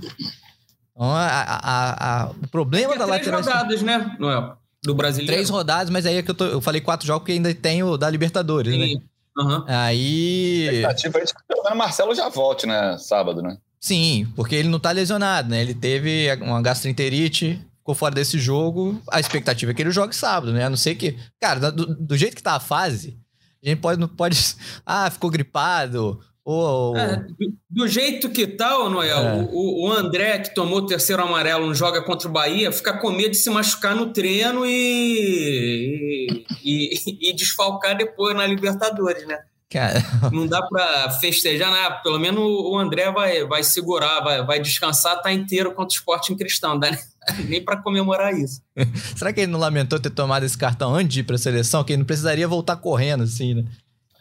[0.91, 3.43] Então, a, a, a, o problema da lateral.
[3.43, 4.57] Três rodadas, né, Noel?
[4.83, 5.33] Do brasileiro.
[5.33, 7.83] Três rodadas, mas aí é que eu, tô, eu falei quatro jogos porque ainda tem
[7.83, 8.95] o da Libertadores, Sim.
[8.95, 9.01] né?
[9.37, 9.63] Uhum.
[9.67, 10.67] Aí.
[10.67, 12.97] A expectativa é de que o Marcelo já volte, né?
[12.97, 13.57] Sábado, né?
[13.79, 15.61] Sim, porque ele não tá lesionado, né?
[15.61, 20.51] Ele teve uma gastroenterite, ficou fora desse jogo, a expectativa é que ele jogue sábado,
[20.51, 20.65] né?
[20.65, 21.17] A não ser que.
[21.39, 23.17] Cara, do, do jeito que tá a fase,
[23.63, 24.37] a gente pode, não pode.
[24.85, 26.97] Ah, ficou gripado, Ou...
[26.97, 29.49] É, do, do, jeito que tá, Noel, é.
[29.51, 33.11] o, o, André, que tomou o terceiro amarelo, não joga contra o Bahia, fica com
[33.11, 39.37] medo de se machucar no treino e, e, e desfalcar depois na Libertadores, né?
[39.69, 40.01] Cara...
[40.31, 41.99] Não dá para festejar, né?
[42.01, 46.31] Pelo menos o André vai, vai segurar, vai, vai descansar, tá inteiro contra o esporte
[46.31, 46.97] em cristão, dá
[47.45, 48.61] nem para comemorar isso.
[49.15, 51.83] Será que ele não lamentou ter tomado esse cartão antes de ir para a seleção?
[51.83, 53.65] Que ele não precisaria voltar correndo, assim, né?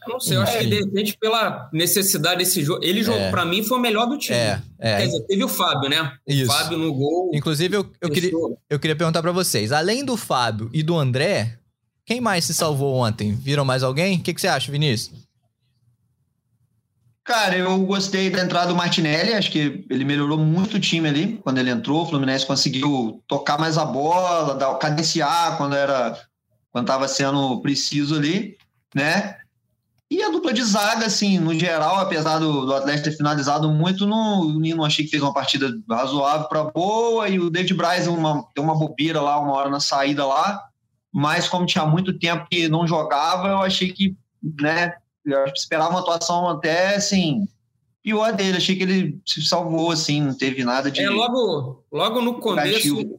[0.06, 2.85] Eu não sei, eu acho que de repente, pela necessidade desse jogo.
[2.85, 3.30] Ele jogou, é.
[3.30, 4.38] para mim, foi o melhor do time.
[4.38, 4.96] É, é.
[4.98, 6.12] Quer dizer, teve o Fábio, né?
[6.24, 6.46] O Isso.
[6.46, 7.32] Fábio no gol.
[7.35, 8.30] Inclusive, eu, eu, queria,
[8.70, 11.59] eu queria perguntar para vocês: além do Fábio e do André,
[12.04, 13.35] quem mais se salvou ontem?
[13.35, 14.18] Viram mais alguém?
[14.18, 15.25] O que, que você acha, Vinícius?
[17.26, 21.40] Cara, eu gostei da entrada do Martinelli, acho que ele melhorou muito o time ali
[21.42, 22.02] quando ele entrou.
[22.02, 26.16] O Fluminense conseguiu tocar mais a bola, dar, cadenciar quando era
[26.70, 28.56] quando estava sendo preciso ali,
[28.94, 29.36] né?
[30.08, 34.06] E a dupla de zaga, assim, no geral, apesar do, do Atlético ter finalizado muito,
[34.06, 38.06] no, o Nino achei que fez uma partida razoável para boa, e o David Braz
[38.06, 40.62] uma, deu uma bobeira lá, uma hora na saída lá,
[41.12, 44.14] mas como tinha muito tempo que não jogava, eu achei que,
[44.60, 44.92] né,
[45.26, 47.48] eu esperava uma atuação até, assim,
[48.02, 48.56] pior dele.
[48.56, 51.00] Achei que ele se salvou, assim, não teve nada de.
[51.00, 53.18] É, logo, logo no começo.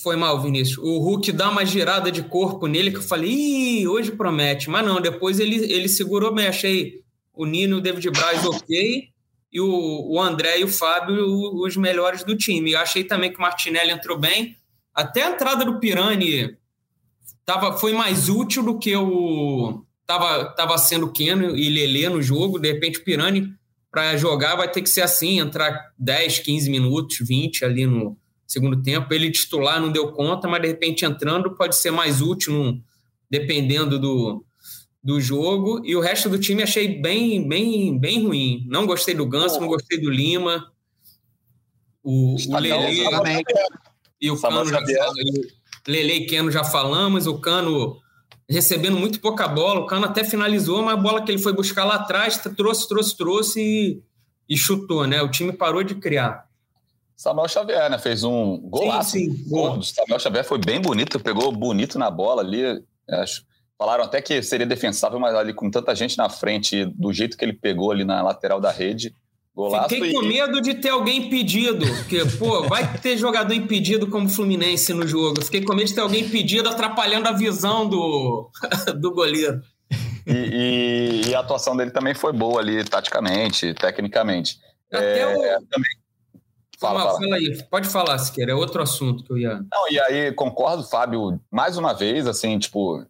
[0.00, 0.78] Foi mal, Vinícius.
[0.78, 4.70] O Hulk dá uma girada de corpo nele que eu falei, Ih, hoje promete.
[4.70, 6.46] Mas não, depois ele, ele segurou bem.
[6.46, 7.02] Achei
[7.34, 9.08] o Nino e o David Braz ok.
[9.50, 11.26] E o, o André e o Fábio
[11.64, 12.72] os melhores do time.
[12.72, 14.56] Eu achei também que o Martinelli entrou bem.
[14.94, 16.56] Até a entrada do Pirani
[17.44, 22.58] tava, foi mais útil do que o, tava, tava sendo Keno e Lelê no jogo,
[22.58, 23.52] de repente o Pirani
[23.90, 28.16] para jogar vai ter que ser assim, entrar 10, 15 minutos, 20 ali no
[28.46, 29.12] segundo tempo.
[29.12, 32.82] Ele titular não deu conta, mas de repente entrando pode ser mais útil, no,
[33.30, 34.44] dependendo do,
[35.02, 35.82] do jogo.
[35.84, 38.64] E o resto do time achei bem, bem, bem ruim.
[38.66, 40.72] Não gostei do Ganso, não gostei do Lima.
[42.02, 43.02] O, o Lele
[44.20, 44.80] e o Cano já
[45.86, 47.98] Lele e Keno já falamos, o Cano
[48.48, 49.80] recebendo muito pouca bola.
[49.80, 53.16] O Cano até finalizou, mas a bola que ele foi buscar lá atrás trouxe, trouxe,
[53.16, 54.02] trouxe e,
[54.48, 55.20] e chutou, né?
[55.22, 56.48] O time parou de criar.
[57.16, 57.98] Samuel Xavier, né?
[57.98, 59.10] Fez um golaço.
[59.10, 59.44] Sim, sim.
[59.50, 62.82] O Samuel Xavier foi bem bonito, pegou bonito na bola ali.
[63.10, 63.42] Acho.
[63.76, 67.44] Falaram até que seria defensável, mas ali com tanta gente na frente, do jeito que
[67.44, 69.14] ele pegou ali na lateral da rede,
[69.58, 70.14] Golaço Fiquei e...
[70.14, 75.04] com medo de ter alguém impedido, porque, pô, vai ter jogador impedido como Fluminense no
[75.04, 75.42] jogo.
[75.42, 78.52] Fiquei com medo de ter alguém impedido atrapalhando a visão do,
[79.00, 79.60] do goleiro.
[80.24, 84.60] E, e, e, a atuação dele também foi boa ali, taticamente, tecnicamente.
[84.92, 85.66] Até é, o...
[85.66, 85.90] também...
[86.78, 87.18] Fala, fala.
[87.18, 89.54] fala aí, pode falar, Siqueira, é outro assunto que eu ia.
[89.56, 93.04] Não, e aí, concordo, Fábio, mais uma vez, assim, tipo,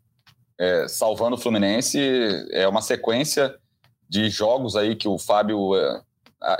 [0.58, 2.00] é, salvando o Fluminense,
[2.52, 3.54] é uma sequência
[4.08, 6.00] de jogos aí que o Fábio é,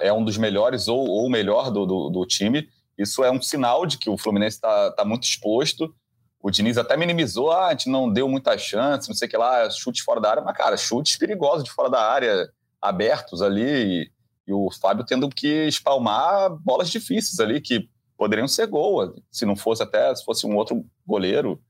[0.01, 2.69] é um dos melhores ou o melhor do, do, do, time.
[2.97, 5.95] Isso é um sinal de que o Fluminense está tá muito exposto.
[6.41, 9.37] O Diniz até minimizou, ah, a gente não deu muita chance, não sei o que
[9.37, 12.49] lá, chutes fora da área, mas, cara, chutes perigosos de fora da área,
[12.81, 14.11] abertos ali, e,
[14.47, 19.57] e o Fábio tendo que espalmar bolas difíceis ali, que poderiam ser gol, se não
[19.57, 21.61] fosse até, se fosse um outro goleiro.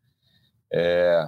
[0.73, 1.27] É...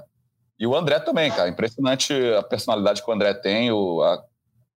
[0.58, 4.22] E o André também, cara, impressionante a personalidade que o André tem, o, a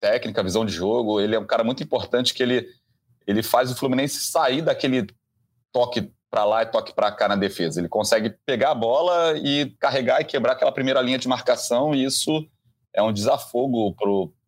[0.05, 1.19] técnica, visão de jogo.
[1.19, 2.69] Ele é um cara muito importante que ele,
[3.27, 5.07] ele faz o Fluminense sair daquele
[5.73, 7.81] toque para lá e toque para cá na defesa.
[7.81, 12.05] Ele consegue pegar a bola e carregar e quebrar aquela primeira linha de marcação, e
[12.05, 12.47] isso
[12.93, 13.97] é um desafogo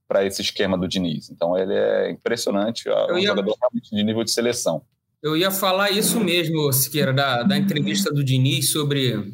[0.06, 1.30] para esse esquema do Diniz.
[1.30, 3.28] Então ele é impressionante, é um ia...
[3.28, 4.82] jogador de nível de seleção.
[5.22, 9.32] Eu ia falar isso mesmo, Siqueira, da, da entrevista do Diniz sobre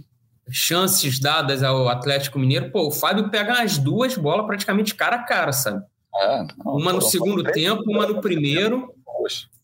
[0.48, 2.70] chances dadas ao Atlético Mineiro.
[2.70, 5.84] Pô, o Fábio pega as duas bolas praticamente cara a cara, sabe?
[6.14, 8.92] É, não, uma no segundo tempo, uma no primeiro.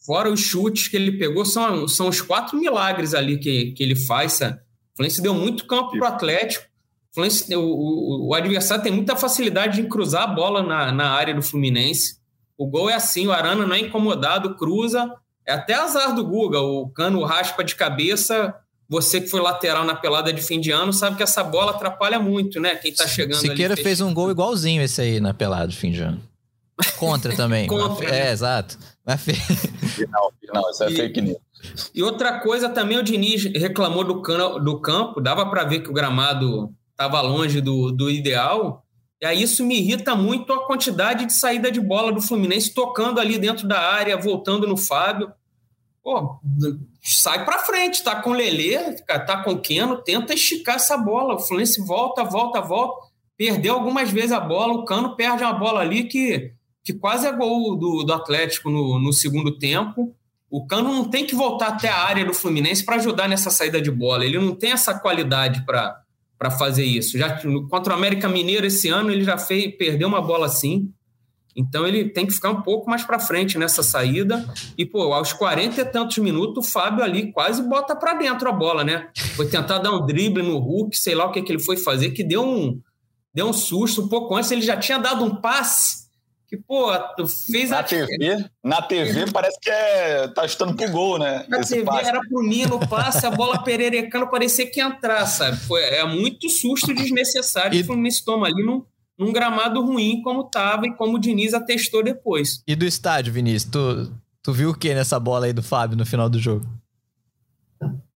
[0.04, 3.94] Fora os chutes que ele pegou, são, são os quatro milagres ali que, que ele
[3.94, 4.34] faz.
[4.34, 4.56] Sabe?
[4.56, 6.64] O Fluminense deu muito campo para o Atlético.
[7.16, 11.42] O, o, o, adversário tem muita facilidade de cruzar a bola na, na área do
[11.42, 12.18] Fluminense.
[12.56, 15.12] O gol é assim, o Arana não é incomodado, cruza.
[15.46, 16.60] É até azar do Guga.
[16.60, 18.54] O cano raspa de cabeça.
[18.88, 22.18] Você que foi lateral na pelada de fim de ano sabe que essa bola atrapalha
[22.18, 22.74] muito, né?
[22.76, 25.90] Quem tá chegando Siqueira ali, fez um gol igualzinho esse aí na pelada de fim
[25.90, 26.22] de ano.
[26.96, 27.66] Contra também.
[27.66, 28.06] Contra.
[28.06, 28.32] É, né?
[28.32, 28.78] exato.
[29.04, 31.38] Mas Final, final, isso é e, fake news.
[31.94, 35.90] E outra coisa também, o Diniz reclamou do, cano, do campo, dava para ver que
[35.90, 38.84] o gramado estava longe do, do ideal.
[39.20, 43.20] E aí isso me irrita muito a quantidade de saída de bola do Fluminense tocando
[43.20, 45.32] ali dentro da área, voltando no Fábio.
[46.02, 46.38] Pô,
[47.02, 51.34] sai para frente, tá com o Lelê, tá com o Keno, tenta esticar essa bola.
[51.34, 53.08] O Fluminense volta, volta, volta.
[53.36, 56.52] Perdeu algumas vezes a bola, o Cano perde uma bola ali que
[56.88, 60.16] que quase é gol do, do Atlético no, no segundo tempo.
[60.50, 63.78] O Cano não tem que voltar até a área do Fluminense para ajudar nessa saída
[63.78, 64.24] de bola.
[64.24, 67.18] Ele não tem essa qualidade para fazer isso.
[67.18, 70.90] Já contra o América Mineiro esse ano ele já fez perdeu uma bola assim.
[71.54, 74.48] Então ele tem que ficar um pouco mais para frente nessa saída.
[74.78, 78.52] E, pô, aos 40 e tantos minutos, o Fábio ali quase bota para dentro a
[78.52, 79.10] bola, né?
[79.36, 82.12] Foi tentar dar um drible no Hulk, sei lá o que, que ele foi fazer,
[82.12, 82.80] que deu um,
[83.34, 84.04] deu um susto.
[84.04, 86.07] Um pouco antes ele já tinha dado um passe
[86.48, 86.88] que, pô,
[87.52, 87.82] fez na a.
[87.82, 91.44] TV, na TV parece que é, tá estando pro gol, né?
[91.46, 92.08] Na TV passe.
[92.08, 95.58] era pro Nino, passe, a bola pererecando, parecia que ia entrar, sabe?
[95.58, 97.78] Foi, é muito susto desnecessário e...
[97.78, 98.82] que o Fluminense toma ali num,
[99.18, 102.62] num gramado ruim como tava e como o Diniz atestou depois.
[102.66, 106.06] E do estádio, Vinícius, tu, tu viu o que nessa bola aí do Fábio no
[106.06, 106.66] final do jogo?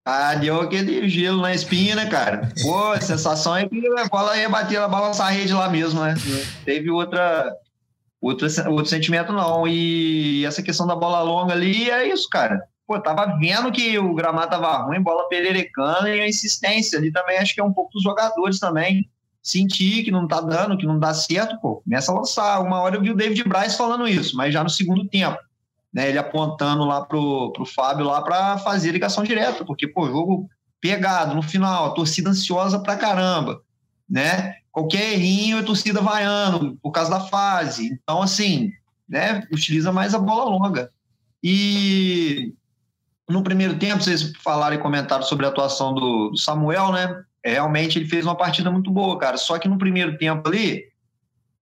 [0.05, 2.49] Ah, deu aquele gelo na espinha, né, cara?
[2.63, 6.03] Pô, a sensação é que a bola ia bater, a balançar a rede lá mesmo,
[6.03, 6.15] né?
[6.65, 7.55] Teve outra
[8.23, 9.67] outro, outro sentimento não.
[9.67, 12.63] E essa questão da bola longa ali é isso, cara.
[12.87, 17.39] Pô, tava vendo que o gramado tava ruim, bola pererecando e a insistência ali também
[17.39, 19.09] acho que é um pouco dos jogadores também.
[19.43, 22.61] Sentir que não tá dando, que não dá certo, pô, começa a lançar.
[22.61, 25.39] Uma hora eu vi o David Bryce falando isso, mas já no segundo tempo.
[25.93, 30.49] Né, ele apontando lá pro, pro Fábio lá para fazer ligação direta, porque, pô, jogo
[30.81, 33.61] pegado no final, torcida ansiosa pra caramba,
[34.09, 34.55] né?
[34.73, 37.99] Qualquer errinho a torcida vaiando por causa da fase.
[38.03, 38.73] Então, assim,
[39.09, 40.91] né, utiliza mais a bola longa.
[41.43, 42.55] E
[43.29, 47.23] no primeiro tempo, vocês falaram e comentaram sobre a atuação do, do Samuel, né?
[47.45, 49.37] É, realmente ele fez uma partida muito boa, cara.
[49.37, 50.85] Só que no primeiro tempo ali,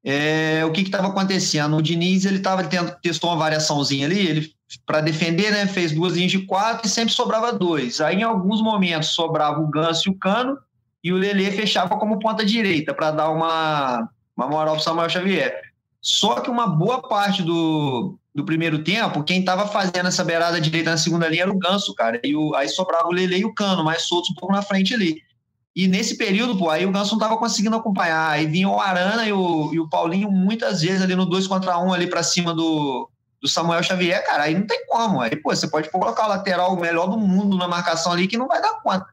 [0.04, 1.76] é, o que estava acontecendo?
[1.76, 4.54] O Diniz ele tava tendo, testou uma variaçãozinha ali, ele
[4.86, 8.00] para defender, né, fez duas linhas de quatro e sempre sobrava dois.
[8.00, 10.58] Aí em alguns momentos sobrava o Ganso e o Cano,
[11.02, 15.60] e o Lelê fechava como ponta direita para dar uma, uma moral para Samuel Xavier.
[16.00, 20.90] Só que uma boa parte do, do primeiro tempo, quem estava fazendo essa beirada direita
[20.90, 22.20] na segunda linha era o Ganso, cara.
[22.24, 24.94] E o, aí sobrava o Lele e o Cano, mais soltos um pouco na frente
[24.94, 25.22] ali.
[25.74, 28.30] E nesse período, pô, aí o Ganso não estava conseguindo acompanhar.
[28.30, 31.78] Aí vinha o Arana e o, e o Paulinho muitas vezes ali no 2 contra
[31.78, 33.08] 1 um, ali para cima do,
[33.40, 34.44] do Samuel Xavier, cara.
[34.44, 35.20] Aí não tem como.
[35.20, 38.48] Aí, pô, você pode colocar o lateral melhor do mundo na marcação ali que não
[38.48, 39.06] vai dar conta.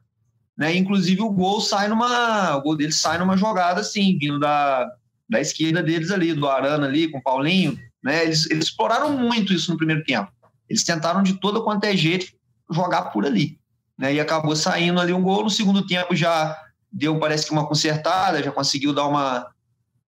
[0.58, 0.76] Né?
[0.76, 2.56] Inclusive o gol sai numa.
[2.56, 4.90] O gol dele sai numa jogada assim, vindo da,
[5.30, 7.78] da esquerda deles ali, do Arana ali, com o Paulinho.
[8.02, 8.24] Né?
[8.24, 10.32] Eles, eles exploraram muito isso no primeiro tempo.
[10.68, 12.26] Eles tentaram de todo quanto é jeito
[12.70, 13.56] jogar por ali.
[13.96, 14.14] Né?
[14.14, 15.44] E acabou saindo ali um gol.
[15.44, 16.56] No segundo tempo já
[16.92, 19.46] deu, parece que uma consertada, já conseguiu dar uma,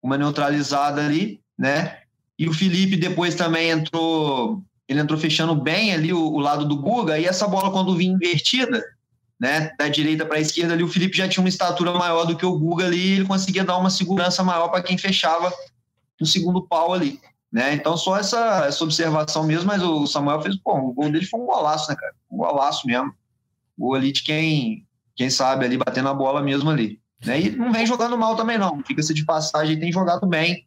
[0.02, 1.98] uma neutralizada ali, né?
[2.38, 6.76] E o Felipe depois também entrou, ele entrou fechando bem ali o, o lado do
[6.76, 8.82] Guga, e essa bola quando vinha invertida,
[9.40, 12.36] né, da direita para a esquerda ali, o Felipe já tinha uma estatura maior do
[12.36, 15.50] que o Guga ali, ele conseguia dar uma segurança maior para quem fechava
[16.20, 17.18] no segundo pau ali,
[17.50, 17.72] né?
[17.72, 21.40] Então só essa, essa observação mesmo, mas o Samuel fez, pô, o gol dele foi
[21.40, 22.14] um golaço, né, cara?
[22.30, 23.14] Um golaço mesmo.
[23.78, 27.00] Gol ali de quem, quem sabe ali batendo a bola mesmo ali.
[27.24, 27.40] Né?
[27.40, 30.66] E não vem jogando mal também não, fica-se de passagem, tem jogado bem,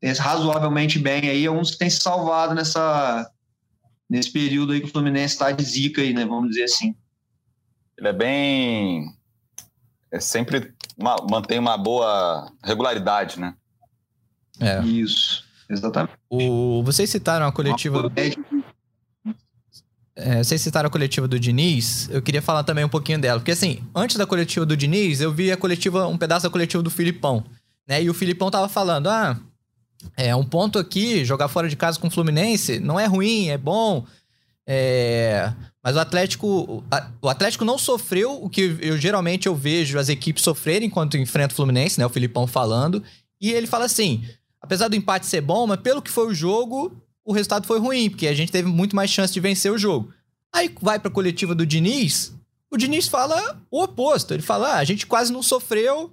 [0.00, 3.30] tem razoavelmente bem aí, é um que tem se salvado nessa
[4.08, 6.94] nesse período aí que o Fluminense está de zica aí, né, vamos dizer assim
[7.98, 9.14] ele é bem.
[10.10, 13.54] É sempre uma, mantém uma boa regularidade, né?
[14.60, 14.80] É.
[14.84, 16.14] Isso, exatamente.
[16.30, 18.10] O, vocês citaram a coletiva.
[20.16, 23.40] É, vocês citaram a coletiva do Diniz, eu queria falar também um pouquinho dela.
[23.40, 26.82] Porque assim, antes da coletiva do Diniz, eu vi a coletiva, um pedaço da coletiva
[26.82, 27.44] do Filipão.
[27.86, 28.04] Né?
[28.04, 29.36] E o Filipão tava falando: ah,
[30.16, 33.58] é um ponto aqui, jogar fora de casa com o Fluminense não é ruim, é
[33.58, 34.06] bom.
[34.66, 36.82] É, mas o Atlético,
[37.20, 41.52] o Atlético não sofreu o que eu geralmente eu vejo as equipes sofrerem enquanto enfrenta
[41.52, 42.06] o Fluminense, né?
[42.06, 43.02] O Filipão falando.
[43.40, 44.24] E ele fala assim:
[44.60, 46.92] apesar do empate ser bom, mas pelo que foi o jogo,
[47.24, 50.10] o resultado foi ruim, porque a gente teve muito mais chance de vencer o jogo.
[50.52, 52.32] Aí vai pra coletiva do Diniz,
[52.70, 54.32] o Diniz fala o oposto.
[54.32, 56.10] Ele fala: ah, a gente quase não sofreu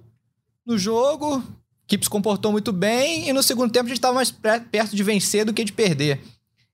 [0.66, 4.14] no jogo, a equipe se comportou muito bem, e no segundo tempo a gente estava
[4.14, 6.22] mais perto de vencer do que de perder.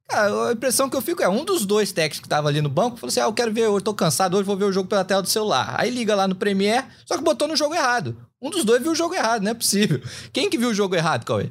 [0.09, 2.71] Cara, a impressão que eu fico é um dos dois técnicos que tava ali no
[2.71, 4.88] banco falou assim: ah, eu quero ver, eu tô cansado hoje, vou ver o jogo
[4.88, 5.75] pela tela do celular.
[5.79, 8.16] Aí liga lá no Premiere, só que botou no jogo errado.
[8.40, 10.01] Um dos dois viu o jogo errado, não é possível.
[10.33, 11.51] Quem que viu o jogo errado, Cauê?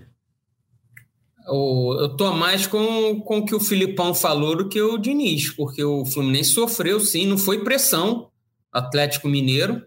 [1.48, 5.84] Eu tô mais com, com o que o Filipão falou do que o Diniz, porque
[5.84, 8.30] o Fluminense sofreu sim, não foi pressão,
[8.74, 9.82] Atlético Mineiro,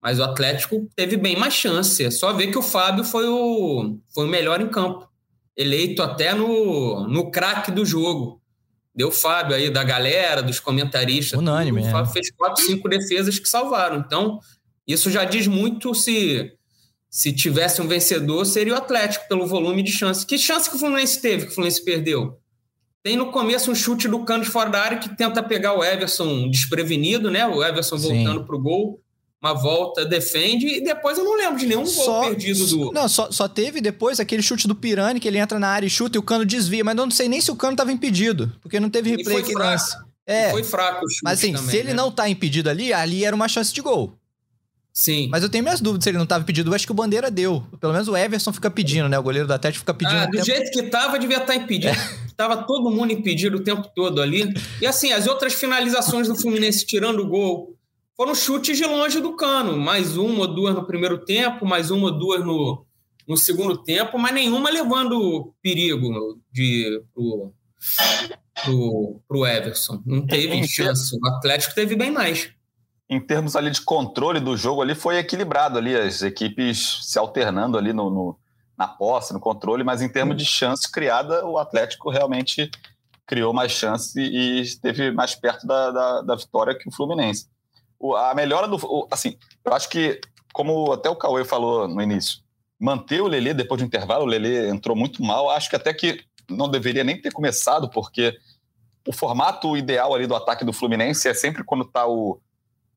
[0.00, 2.02] mas o Atlético teve bem mais chance.
[2.02, 5.06] É só ver que o Fábio foi o, foi o melhor em campo
[5.56, 8.40] eleito até no, no craque do jogo.
[8.94, 11.38] Deu Fábio aí, da galera, dos comentaristas.
[11.38, 11.80] Unânime.
[11.80, 11.88] Tudo.
[11.88, 12.12] O Fábio é.
[12.12, 13.98] fez quatro, cinco defesas que salvaram.
[13.98, 14.38] Então,
[14.86, 16.52] isso já diz muito se,
[17.10, 20.24] se tivesse um vencedor, seria o Atlético, pelo volume de chance.
[20.24, 22.38] Que chance que o Fluminense teve, que o Fluminense perdeu?
[23.02, 25.84] Tem no começo um chute do cano de fora da área que tenta pegar o
[25.84, 27.46] Everson desprevenido, né?
[27.46, 29.03] O Everson voltando para o gol
[29.44, 32.92] uma volta, defende, e depois eu não lembro de nenhum só, gol perdido do.
[32.92, 35.90] Não, só, só teve depois aquele chute do Pirani, que ele entra na área e
[35.90, 38.80] chuta e o cano desvia, mas não sei nem se o cano estava impedido, porque
[38.80, 39.94] não teve replay lance.
[40.26, 41.20] É, foi fraco o chute.
[41.22, 41.94] Mas assim, também, se ele né?
[41.94, 44.16] não tá impedido ali, ali era uma chance de gol.
[44.90, 45.28] Sim.
[45.28, 46.70] Mas eu tenho minhas dúvidas se ele não estava impedido.
[46.70, 47.64] Eu acho que o Bandeira deu.
[47.80, 49.18] Pelo menos o Everson fica pedindo, né?
[49.18, 50.16] O goleiro do Atlético fica pedindo.
[50.16, 50.44] Ah, do tempo...
[50.44, 51.92] jeito que tava, devia estar tá impedido.
[51.92, 52.18] É.
[52.36, 54.54] Tava todo mundo impedido o tempo todo ali.
[54.80, 57.74] E assim, as outras finalizações do Fluminense tirando o gol
[58.16, 59.76] foram chutes de longe do cano.
[59.76, 62.86] Mais uma ou duas no primeiro tempo, mais uma ou duas no,
[63.26, 67.52] no segundo tempo, mas nenhuma levando perigo de, pro,
[68.64, 70.02] pro, pro Everson.
[70.06, 71.16] Não teve em chance.
[71.20, 72.50] O Atlético teve bem mais.
[73.08, 77.76] Em termos ali de controle do jogo ali, foi equilibrado ali, as equipes se alternando
[77.76, 78.38] ali no, no
[78.76, 82.68] na posse, no controle, mas em termos de chance criada, o Atlético realmente
[83.24, 87.46] criou mais chance e esteve mais perto da, da, da vitória que o Fluminense
[88.12, 89.08] a melhora do.
[89.10, 90.20] Assim, eu acho que,
[90.52, 92.40] como até o Cauê falou no início,
[92.78, 95.48] manter o Lelê depois do intervalo, o Lelê entrou muito mal.
[95.50, 98.36] Acho que até que não deveria nem ter começado, porque
[99.06, 102.40] o formato ideal ali do ataque do Fluminense é sempre quando está o,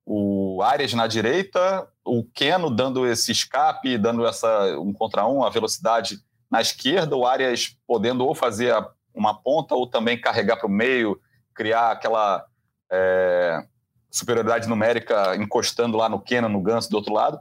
[0.06, 5.50] o Arias na direita, o Keno dando esse escape, dando essa um contra um, a
[5.50, 8.74] velocidade na esquerda, o Arias podendo ou fazer
[9.14, 11.20] uma ponta ou também carregar para o meio,
[11.54, 12.46] criar aquela.
[12.90, 13.66] É,
[14.10, 17.40] superioridade numérica encostando lá no Kenan, no Ganso do outro lado.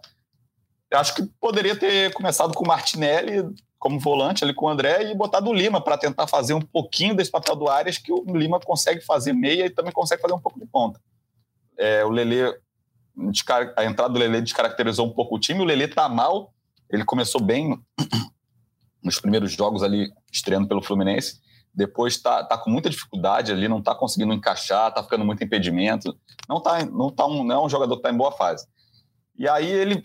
[0.91, 3.45] Eu acho que poderia ter começado com o Martinelli
[3.79, 7.15] como volante ali com o André e botado o Lima para tentar fazer um pouquinho
[7.15, 10.41] desse papel do Arias que o Lima consegue fazer meia e também consegue fazer um
[10.41, 11.01] pouco de ponta.
[11.79, 12.55] É, o Lele
[13.77, 15.61] a entrada do Lele descaracterizou um pouco o time.
[15.61, 16.53] O Lele tá mal,
[16.91, 17.79] ele começou bem
[19.03, 21.41] nos primeiros jogos ali estreando pelo Fluminense
[21.77, 26.17] depois está tá com muita dificuldade ali, não está conseguindo encaixar, está ficando muito impedimento,
[26.49, 28.67] não, tá, não, tá um, não é um jogador que está em boa fase.
[29.39, 30.03] E aí ele,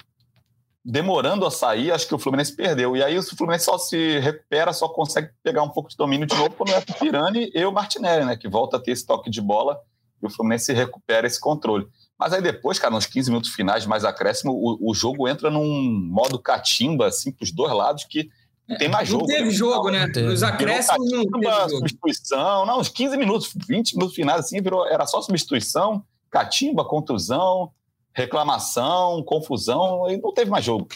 [0.83, 2.97] demorando a sair, acho que o Fluminense perdeu.
[2.97, 6.35] E aí o Fluminense só se recupera, só consegue pegar um pouco de domínio de
[6.35, 9.29] novo quando é o Pirani e o Martinelli, né, que volta a ter esse toque
[9.29, 9.79] de bola
[10.21, 11.87] e o Fluminense recupera esse controle.
[12.19, 15.89] Mas aí depois, cara, nos 15 minutos finais mais acréscimo, o, o jogo entra num
[15.89, 18.29] modo catimba, assim, para os dois lados, que
[18.71, 19.27] não tem mais jogo.
[19.27, 20.07] Não teve jogo, né?
[20.07, 21.69] Nos acréscimos não teve.
[21.69, 27.71] Substituição, não, uns 15 minutos, 20 minutos finais, assim, virou, era só substituição, catimba, contusão,
[28.13, 30.87] reclamação, confusão, e não teve mais jogo.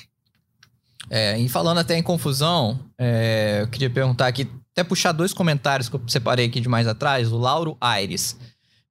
[1.09, 5.87] É, e falando até em confusão, é, eu queria perguntar aqui, até puxar dois comentários
[5.87, 8.37] que eu separei aqui de mais atrás, o Lauro Aires.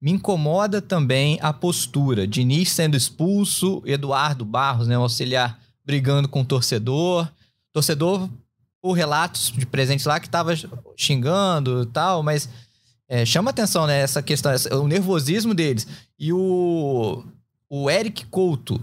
[0.01, 2.27] Me incomoda também a postura.
[2.27, 7.29] Diniz sendo expulso, Eduardo Barros, né, o auxiliar, brigando com o torcedor.
[7.73, 8.29] Torcedor
[8.85, 10.53] por relatos de presentes lá que tava
[10.95, 12.51] xingando e tal, mas
[13.09, 15.87] é, chama atenção, né, essa questão, essa, o nervosismo deles.
[16.19, 17.25] E o,
[17.71, 18.79] o Eric Couto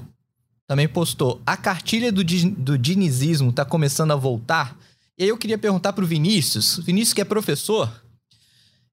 [0.65, 4.75] também postou, a cartilha do, do dinizismo tá começando a voltar.
[5.15, 7.87] E aí eu queria perguntar pro Vinícius, Vinícius que é professor,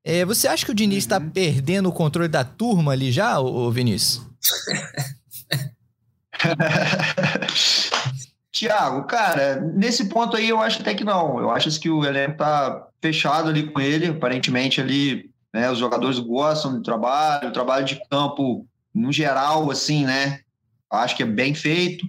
[0.05, 1.31] é, você acha que o Diniz está uhum.
[1.31, 4.21] perdendo o controle da turma ali já, ô, Vinícius?
[8.59, 11.39] Tiago, cara, nesse ponto aí eu acho até que não.
[11.39, 14.09] Eu acho que o elenco tá fechado ali com ele.
[14.09, 20.05] Aparentemente ali, né, os jogadores gostam do trabalho, o trabalho de campo no geral, assim,
[20.05, 20.41] né?
[20.91, 22.05] Acho que é bem feito.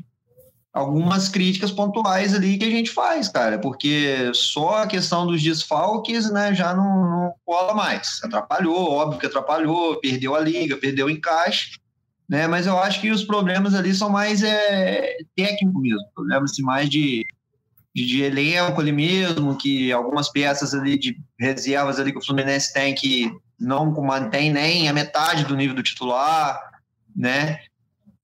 [0.73, 6.31] Algumas críticas pontuais ali que a gente faz, cara, porque só a questão dos desfalques,
[6.31, 8.19] né, já não, não cola mais.
[8.23, 11.79] Atrapalhou, óbvio que atrapalhou, perdeu a liga, perdeu o encaixe
[12.29, 12.47] né?
[12.47, 16.87] Mas eu acho que os problemas ali são mais é, técnicos mesmo, problemas assim, mais
[16.87, 17.25] de,
[17.93, 22.71] de, de, elenco ali mesmo, que algumas peças ali de reservas ali que o Fluminense
[22.71, 26.57] tem que não mantém nem a metade do nível do titular,
[27.15, 27.59] né?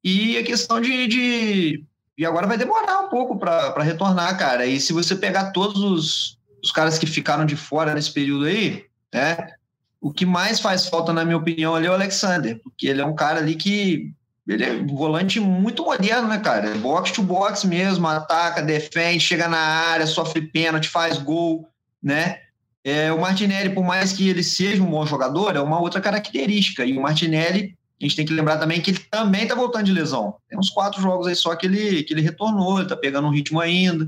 [0.03, 1.83] E a questão de, de
[2.15, 4.67] e agora vai demorar um pouco para retornar, cara.
[4.67, 8.85] E se você pegar todos os, os caras que ficaram de fora nesse período aí,
[9.11, 9.49] né?
[10.05, 13.05] O que mais faz falta, na minha opinião, ali é o Alexander, porque ele é
[13.05, 14.13] um cara ali que.
[14.47, 16.75] Ele é um volante muito moderno, né, cara?
[16.75, 21.67] Box to box mesmo, ataca, defende, chega na área, sofre pênalti, faz gol,
[22.03, 22.37] né?
[22.83, 26.85] É, o Martinelli, por mais que ele seja um bom jogador, é uma outra característica.
[26.85, 29.91] E o Martinelli, a gente tem que lembrar também que ele também tá voltando de
[29.91, 30.35] lesão.
[30.47, 33.33] Tem uns quatro jogos aí só que ele, que ele retornou, ele tá pegando um
[33.33, 34.07] ritmo ainda.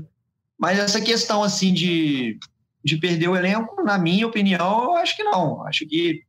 [0.56, 2.38] Mas essa questão, assim, de
[2.88, 5.66] de perder o elenco, na minha opinião, eu acho que não.
[5.66, 6.22] Acho que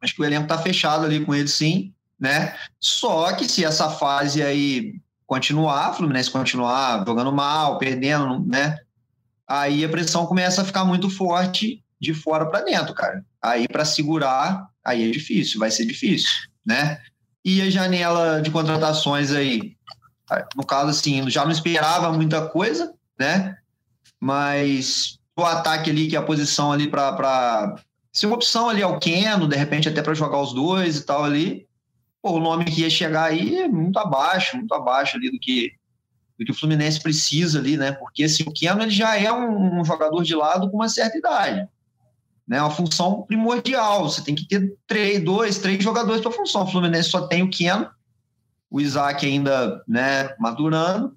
[0.00, 2.54] acho que o elenco está fechado ali com ele sim, né?
[2.78, 4.94] Só que se essa fase aí
[5.26, 8.78] continuar, Fluminense continuar jogando mal, perdendo, né?
[9.48, 13.24] Aí a pressão começa a ficar muito forte de fora para dentro, cara.
[13.40, 16.30] Aí para segurar, aí é difícil, vai ser difícil,
[16.64, 17.00] né?
[17.44, 19.76] E a janela de contratações aí,
[20.54, 23.56] no caso assim, já não esperava muita coisa, né?
[24.20, 27.76] Mas o ataque ali, que é a posição ali para
[28.12, 31.24] ser uma opção ali ao Keno, de repente até para jogar os dois e tal
[31.24, 31.66] ali.
[32.22, 35.72] Pô, o nome que ia chegar aí é muito abaixo, muito abaixo ali do que
[36.38, 37.92] do que o Fluminense precisa ali, né?
[37.92, 41.16] Porque assim, o Keno ele já é um, um jogador de lado com uma certa
[41.16, 41.66] idade
[42.46, 44.08] né, uma função primordial.
[44.08, 46.62] Você tem que ter três, dois, três jogadores para função.
[46.62, 47.90] O Fluminense só tem o Keno,
[48.70, 51.16] o Isaac ainda né, madurando.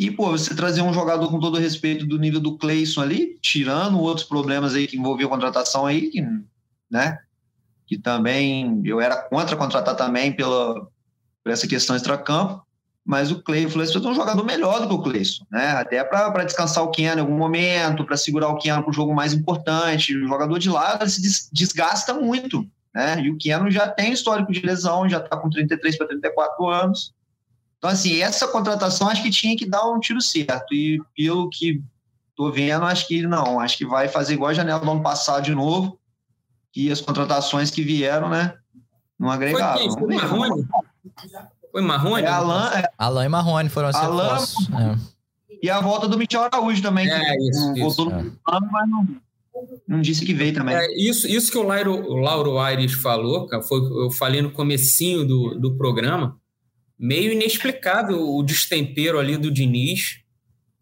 [0.00, 4.00] E, pô, você trazer um jogador com todo respeito do nível do Cleison ali, tirando
[4.00, 6.10] outros problemas aí que envolviam a contratação aí,
[6.90, 7.18] né?
[7.86, 10.88] Que também eu era contra contratar também pela,
[11.44, 12.64] por essa questão extra-campo
[13.04, 15.72] mas o Clay, o Fluminense ter um jogador melhor do que o Cleison, né?
[15.72, 19.14] Até para descansar o Keanu em algum momento, para segurar o Keanu para o jogo
[19.14, 20.16] mais importante.
[20.16, 23.20] O jogador de lado se desgasta muito, né?
[23.20, 27.12] E o Keanu já tem histórico de lesão, já está com 33 para 34 anos.
[27.80, 30.74] Então, assim, essa contratação acho que tinha que dar um tiro certo.
[30.74, 31.82] E pelo que
[32.36, 33.58] tô vendo, acho que não.
[33.58, 35.98] Acho que vai fazer igual a janela do ano passado de novo.
[36.76, 38.54] E as contratações que vieram, né?
[39.18, 39.90] Não agregaram.
[39.92, 40.64] Foi, foi
[41.70, 42.22] foi Marrone?
[42.22, 42.90] É Alan, é...
[42.98, 45.20] Alan e Marrone foram os Alan, é.
[45.62, 47.08] E a volta do Michel Araújo também.
[47.08, 48.16] É, isso, voltou isso.
[48.16, 49.08] no plano, mas não,
[49.86, 50.74] não disse que veio também.
[50.74, 54.50] É, isso, isso que o Lauro, o Lauro Aires falou, cara, foi eu falei no
[54.50, 56.39] comecinho do, do programa,
[57.00, 60.20] meio inexplicável o destempero ali do Diniz.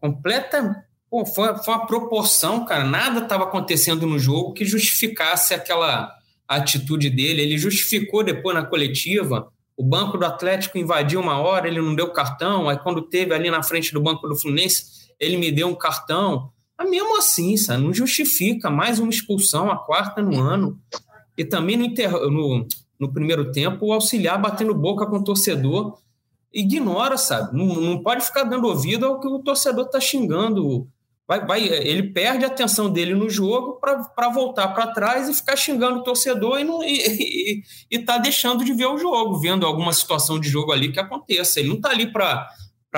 [0.00, 0.84] Completa.
[1.08, 2.84] Pô, foi, foi uma proporção, cara.
[2.84, 6.12] Nada estava acontecendo no jogo que justificasse aquela
[6.46, 7.42] atitude dele.
[7.42, 12.12] Ele justificou depois na coletiva o banco do Atlético invadiu uma hora, ele não deu
[12.12, 15.74] cartão, aí quando teve ali na frente do banco do Fluminense, ele me deu um
[15.74, 16.50] cartão.
[16.76, 20.80] Mas mesmo assim, sabe, não justifica mais uma expulsão, a quarta no ano.
[21.36, 22.10] E também no, inter...
[22.10, 22.66] no,
[22.98, 25.96] no primeiro tempo, o auxiliar batendo boca com o torcedor.
[26.52, 27.56] Ignora, sabe?
[27.56, 30.88] Não, não pode ficar dando ouvido ao que o torcedor está xingando
[31.28, 35.56] vai, vai, ele perde a atenção dele no jogo para voltar para trás e ficar
[35.56, 39.66] xingando o torcedor e, não, e, e, e tá deixando de ver o jogo, vendo
[39.66, 41.60] alguma situação de jogo ali que aconteça.
[41.60, 42.48] Ele não está ali para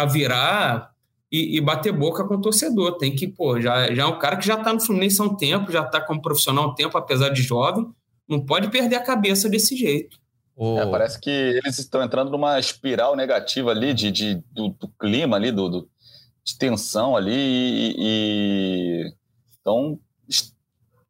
[0.08, 0.92] virar
[1.30, 2.98] e, e, bater boca com o torcedor.
[2.98, 5.36] Tem que, pô, já, já é um cara que já está no Fluminense há um
[5.36, 7.84] tempo, já está como profissional há um tempo, apesar de jovem,
[8.28, 10.19] não pode perder a cabeça desse jeito.
[10.60, 15.36] É, parece que eles estão entrando numa espiral negativa ali de, de do, do, clima
[15.36, 15.88] ali, do, do
[16.44, 19.14] de tensão ali e, e
[19.50, 19.98] estão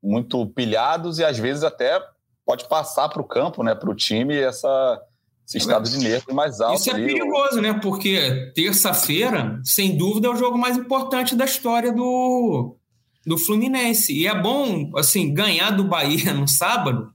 [0.00, 2.00] muito pilhados e às vezes até
[2.46, 5.02] pode passar para o campo, né, para o time essa
[5.46, 6.78] esse estado de nervo mais alto.
[6.78, 7.74] Isso é ali, perigoso, né?
[7.74, 12.76] Porque terça-feira, sem dúvida, é o jogo mais importante da história do,
[13.26, 14.16] do Fluminense.
[14.16, 17.12] E é bom, assim, ganhar do Bahia no sábado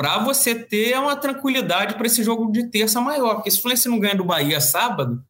[0.00, 3.34] para você ter uma tranquilidade para esse jogo de terça maior.
[3.34, 5.22] Porque se o Fluminense não ganha do Bahia sábado,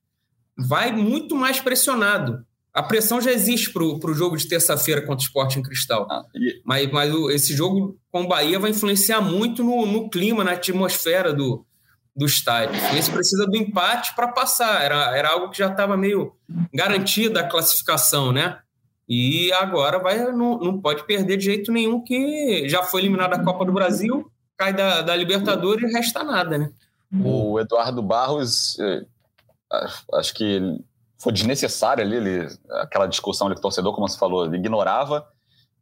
[0.56, 2.46] vai muito mais pressionado.
[2.72, 6.06] A pressão já existe para o jogo de terça-feira contra o Sport em Cristal.
[6.08, 6.62] Ah, e...
[6.64, 10.52] Mas, mas o, esse jogo com o Bahia vai influenciar muito no, no clima, na
[10.52, 11.66] atmosfera do,
[12.14, 12.76] do estádio.
[12.96, 14.84] Esse precisa do empate para passar.
[14.84, 16.36] Era, era algo que já estava meio
[16.72, 18.60] garantida a classificação, né?
[19.08, 23.42] E agora vai, não, não pode perder de jeito nenhum, que já foi eliminado da
[23.42, 24.30] Copa do Brasil,
[24.60, 26.70] cai da, da Libertadores e resta nada, né?
[27.24, 29.06] O Eduardo Barros eh,
[30.12, 30.60] acho que
[31.18, 32.48] foi desnecessário ali, ele,
[32.82, 35.26] aquela discussão ali com o torcedor, como você falou, ele ignorava,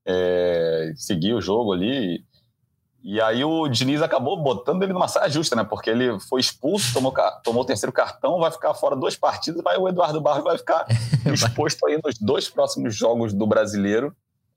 [0.07, 2.24] é, seguia o jogo ali.
[3.03, 5.64] E aí o Diniz acabou botando ele numa saia justa, né?
[5.64, 7.12] Porque ele foi expulso, tomou,
[7.43, 10.87] tomou o terceiro cartão, vai ficar fora duas partidas, vai o Eduardo Barros vai ficar
[11.26, 14.14] exposto aí nos dois próximos jogos do brasileiro,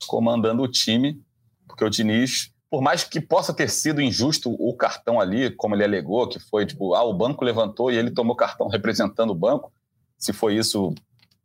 [0.08, 1.20] comandando o time,
[1.68, 5.84] porque o Diniz por mais que possa ter sido injusto o cartão ali, como ele
[5.84, 9.74] alegou, que foi tipo, ah, o banco levantou e ele tomou cartão representando o banco,
[10.18, 10.96] se foi isso,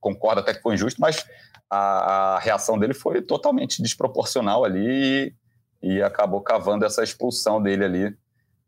[0.00, 1.26] concordo até que foi injusto, mas
[1.68, 5.34] a, a reação dele foi totalmente desproporcional ali
[5.82, 8.16] e, e, acabou cavando essa expulsão dele ali,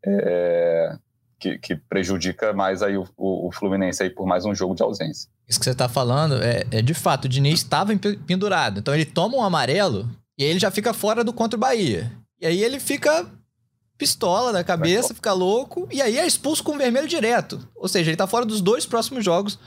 [0.05, 0.97] é,
[1.39, 4.83] que, que, prejudica mais aí o, o, o, Fluminense aí por mais um jogo de
[4.83, 5.29] ausência.
[5.47, 7.93] Isso que você está falando é, é de fato, o Diniz estava
[8.27, 12.11] pendurado, então ele toma um amarelo e ele já fica fora do contra o Bahia.
[12.41, 13.25] E aí ele fica
[13.97, 17.59] pistola da cabeça, fica louco, e aí é expulso com vermelho direto.
[17.75, 19.59] Ou seja, ele tá fora dos dois próximos jogos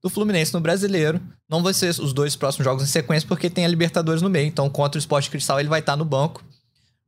[0.00, 1.20] do Fluminense no Brasileiro.
[1.48, 4.46] Não vai ser os dois próximos jogos em sequência, porque tem a Libertadores no meio.
[4.46, 6.42] Então, contra o Esporte Cristal, ele vai estar tá no banco.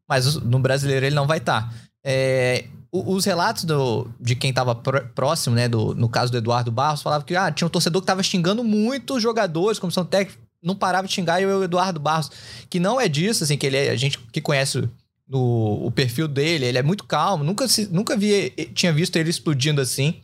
[0.08, 1.70] Mas no Brasileiro ele não vai estar.
[1.70, 1.74] Tá.
[2.04, 2.64] É...
[2.90, 7.24] os relatos do, de quem estava próximo, né, do, no caso do Eduardo Barros, falavam
[7.24, 11.06] que ah, tinha um torcedor que estava xingando muito os jogadores, comissão técnica, não parava
[11.06, 12.30] de xingar e o Eduardo Barros,
[12.68, 14.88] que não é disso, assim, que ele é, a gente que conhece
[15.32, 19.30] no, o perfil dele, ele é muito calmo, nunca, se, nunca vi, tinha visto ele
[19.30, 20.20] explodindo assim,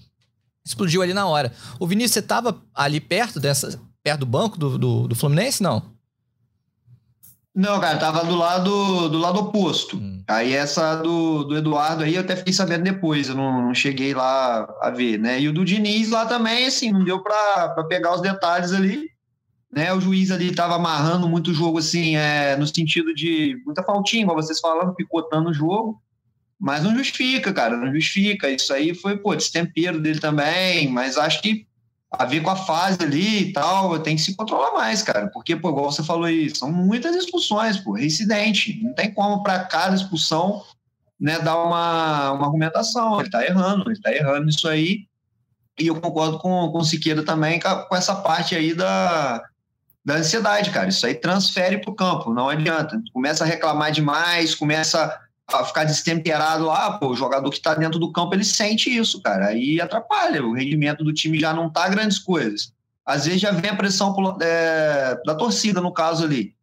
[0.65, 1.51] explodiu ali na hora.
[1.81, 5.97] O Vinícius, você estava ali perto dessa, perto do banco do, do, do Fluminense, não?
[7.55, 9.97] Não, cara, tava do lado do lado oposto.
[9.97, 10.23] Hum.
[10.29, 14.15] Aí essa do, do Eduardo aí eu até fiquei sabendo depois, eu não, não, cheguei
[14.15, 15.41] lá a ver, né?
[15.41, 19.09] E o do Diniz lá também, assim, não deu para pegar os detalhes ali.
[19.71, 23.83] Né, o juiz ali estava amarrando muito o jogo, assim, é, no sentido de muita
[23.83, 26.01] faltinha, igual vocês falando, picotando o jogo,
[26.59, 28.51] mas não justifica, cara, não justifica.
[28.51, 31.69] Isso aí foi, pô, destempero dele também, mas acho que
[32.11, 35.29] a ver com a fase ali e tal, tem que se controlar mais, cara.
[35.29, 38.83] Porque, pô, igual você falou aí, são muitas expulsões, pô, reincidente.
[38.83, 40.65] Não tem como para cada expulsão
[41.21, 43.21] né, dar uma, uma argumentação.
[43.21, 45.07] Ele tá errando, ele tá errando nisso aí.
[45.79, 49.45] E eu concordo com, com o Siqueira também com essa parte aí da,
[50.09, 50.89] da ansiedade, cara.
[50.89, 52.99] Isso aí transfere pro campo, não adianta.
[53.13, 57.99] Começa a reclamar demais, começa a ficar destemperado lá, pô, o jogador que está dentro
[57.99, 61.89] do campo, ele sente isso, cara, aí atrapalha, o rendimento do time já não tá
[61.89, 62.73] grandes coisas.
[63.05, 66.55] Às vezes já vem a pressão é, da torcida, no caso ali,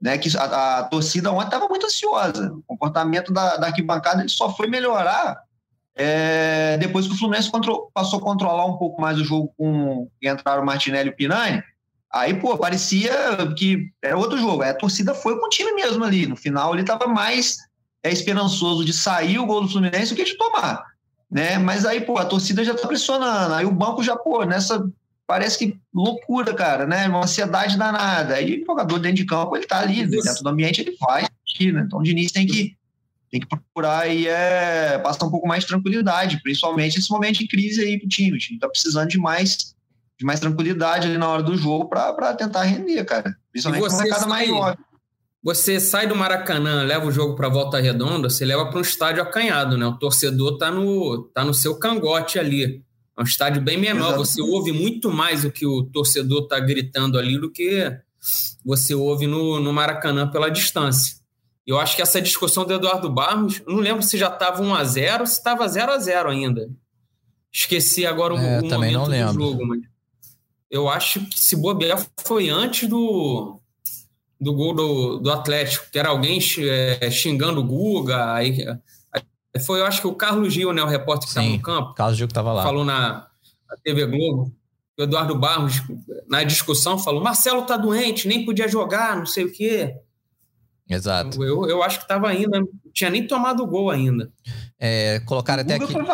[0.00, 4.28] né, que a, a torcida ontem estava muito ansiosa, o comportamento da, da arquibancada ele
[4.28, 5.42] só foi melhorar
[5.94, 10.08] é, depois que o Fluminense control, passou a controlar um pouco mais o jogo com
[10.22, 11.62] entraram o Martinelli e o Pinani,
[12.14, 13.12] aí, pô, parecia
[13.56, 16.82] que era outro jogo, a torcida foi com o time mesmo ali, no final ele
[16.82, 17.58] estava mais
[18.04, 20.84] é esperançoso de sair o gol do Fluminense do que de tomar.
[21.30, 21.58] Né?
[21.58, 23.54] Mas aí, pô, a torcida já tá pressionando.
[23.54, 24.86] Aí o banco já, pô, nessa.
[25.26, 27.08] Parece que loucura, cara, né?
[27.08, 28.34] Uma ansiedade danada.
[28.34, 31.82] Aí o jogador dentro de campo, ele tá ali, dentro do ambiente, ele vai né?
[31.86, 32.76] Então o Diniz tem que,
[33.30, 37.48] tem que procurar e é, passar um pouco mais de tranquilidade, principalmente nesse momento de
[37.48, 38.36] crise aí pro time.
[38.36, 39.73] O time tá precisando de mais,
[40.24, 43.36] de mais tranquilidade ali na hora do jogo para tentar render, cara.
[43.52, 44.76] Principalmente com mais
[45.42, 49.22] você sai do Maracanã, leva o jogo para Volta Redonda, você leva para um estádio
[49.22, 49.84] acanhado, né?
[49.84, 52.82] O torcedor tá no, tá no seu cangote ali.
[53.14, 57.18] É um estádio bem menor, você ouve muito mais o que o torcedor tá gritando
[57.18, 57.94] ali do que
[58.64, 61.16] você ouve no, no Maracanã pela distância.
[61.66, 64.84] Eu acho que essa discussão do Eduardo Barros, não lembro se já estava 1 a
[64.84, 66.70] 0 se estava 0 a 0 ainda.
[67.52, 69.34] Esqueci agora o, é, o momento não lembro.
[69.34, 69.93] do jogo, mas
[70.70, 73.60] eu acho que se bobear foi antes do
[74.40, 78.34] do gol do, do Atlético, que era alguém é, xingando o Guga.
[78.34, 78.66] Aí,
[79.12, 81.94] aí foi, eu acho que o Carlos Gil, né, o repórter que estava no campo.
[81.94, 82.62] Carlos Gil que estava lá.
[82.62, 83.26] Falou na,
[83.68, 84.52] na TV Globo.
[84.96, 85.82] O Eduardo Barros,
[86.28, 89.96] na discussão, falou: Marcelo tá doente, nem podia jogar, não sei o quê.
[90.88, 91.42] Exato.
[91.42, 94.30] Eu, eu acho que estava ainda, não tinha nem tomado o gol ainda.
[94.78, 95.92] É, colocaram até aqui.
[95.92, 96.04] Foi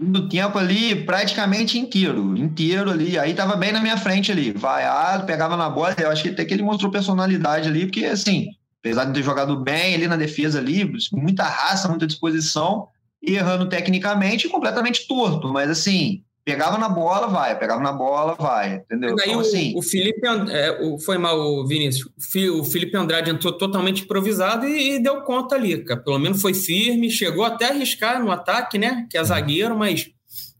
[0.00, 3.18] no tempo ali praticamente inteiro, inteiro ali.
[3.18, 5.94] Aí tava bem na minha frente ali, vaiado, pegava na bola.
[5.98, 8.48] Eu acho que até que ele mostrou personalidade ali, porque assim,
[8.80, 12.88] apesar de ter jogado bem ali na defesa ali, muita raça, muita disposição,
[13.22, 19.16] errando tecnicamente completamente torto, mas assim, pegava na bola, vai, pegava na bola, vai, entendeu?
[19.20, 22.10] Aí então, assim, o, Felipe, é, o, foi mal, Vinícius,
[22.58, 26.00] o Felipe Andrade entrou totalmente improvisado e, e, deu conta ali, cara.
[26.00, 29.06] Pelo menos foi firme, chegou até a arriscar no ataque, né?
[29.08, 30.10] Que é zagueiro, mas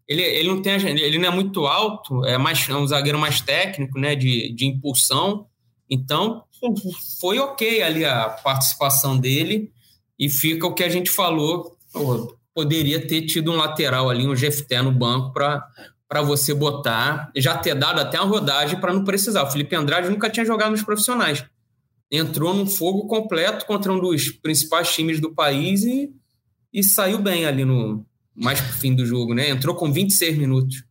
[0.06, 3.40] ele, ele não tem, ele não é muito alto, é mais é um zagueiro mais
[3.40, 4.14] técnico, né?
[4.14, 5.46] De, de impulsão.
[5.90, 6.44] Então
[7.20, 9.72] foi ok ali a participação dele
[10.18, 11.76] e fica o que a gente falou
[12.54, 17.74] poderia ter tido um lateral ali, um Jefté no banco para você botar, já ter
[17.74, 19.42] dado até uma rodagem para não precisar.
[19.42, 21.44] O Felipe Andrade nunca tinha jogado nos profissionais.
[22.10, 26.10] Entrou num fogo completo contra um dos principais times do país e,
[26.72, 29.50] e saiu bem ali no mais pro fim do jogo, né?
[29.50, 30.84] Entrou com 26 minutos.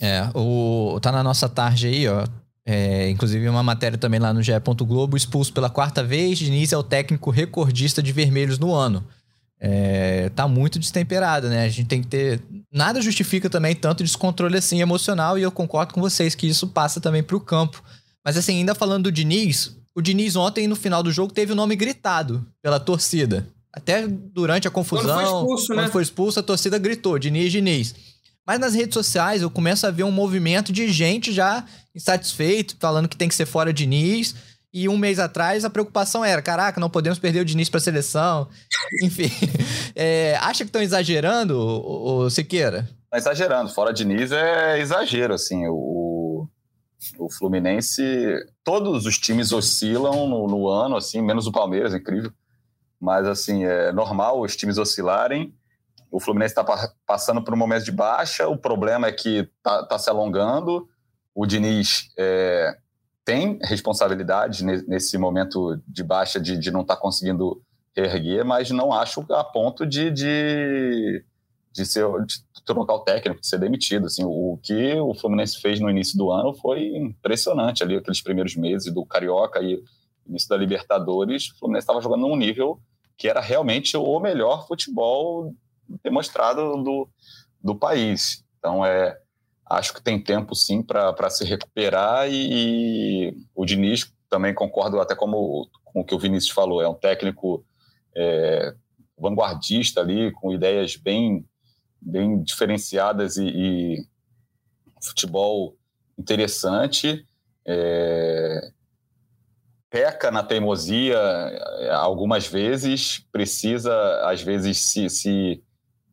[0.00, 2.26] É, o, tá na nossa tarde aí, ó.
[2.64, 4.52] É, inclusive uma matéria também lá no GE.
[4.82, 9.04] Globo, expulso pela quarta vez, Diniz é o técnico recordista de vermelhos no ano
[9.64, 11.64] é, tá muito destemperado, né?
[11.64, 12.42] A gente tem que ter.
[12.72, 17.00] Nada justifica também tanto descontrole assim emocional, e eu concordo com vocês que isso passa
[17.00, 17.80] também pro campo.
[18.24, 21.54] Mas assim, ainda falando do Diniz, o Diniz ontem, no final do jogo, teve o
[21.54, 23.46] nome gritado pela torcida.
[23.72, 25.14] Até durante a confusão.
[25.14, 25.88] Quando foi expulso, quando né?
[25.88, 27.94] foi expulso, a torcida gritou: Diniz, Diniz.
[28.44, 33.08] Mas nas redes sociais eu começo a ver um movimento de gente já insatisfeito, falando
[33.08, 34.34] que tem que ser fora Diniz.
[34.72, 37.82] E um mês atrás a preocupação era: caraca, não podemos perder o Diniz para a
[37.82, 38.48] seleção.
[39.04, 39.30] Enfim,
[39.94, 42.88] é, acha que estão exagerando, o, Siqueira?
[43.10, 43.70] Tá exagerando.
[43.70, 45.66] Fora Diniz é exagero, assim.
[45.68, 46.48] O,
[47.18, 48.02] o Fluminense,
[48.64, 52.32] todos os times oscilam no, no ano, assim, menos o Palmeiras, é incrível.
[52.98, 55.52] Mas, assim, é normal os times oscilarem.
[56.10, 56.64] o Fluminense está
[57.06, 60.88] passando por um momento de baixa, o problema é que está tá se alongando,
[61.34, 62.76] o Diniz é,
[63.24, 67.62] tem responsabilidade nesse momento de baixa de, de não estar tá conseguindo
[67.96, 71.24] reerguer, mas não acho a ponto de, de,
[71.72, 74.06] de, ser, de trocar o técnico, de ser demitido.
[74.06, 78.56] Assim, o que o Fluminense fez no início do ano foi impressionante ali, aqueles primeiros
[78.56, 79.82] meses do Carioca e
[80.26, 82.80] início da Libertadores, o Fluminense estava jogando num nível
[83.16, 85.54] que era realmente o melhor futebol
[86.02, 87.08] demonstrado do,
[87.62, 88.44] do país.
[88.58, 89.18] Então, é,
[89.78, 95.14] acho que tem tempo sim para se recuperar e, e, o Diniz também concordo até
[95.14, 97.64] como com o que o Vinícius falou, é um técnico
[98.16, 98.74] é,
[99.18, 101.46] vanguardista ali, com ideias bem,
[102.00, 104.06] bem diferenciadas e, e
[105.02, 105.76] futebol
[106.18, 107.26] interessante.
[107.66, 108.72] É,
[109.90, 113.94] peca na teimosia é, algumas vezes, precisa,
[114.26, 115.62] às vezes, se, se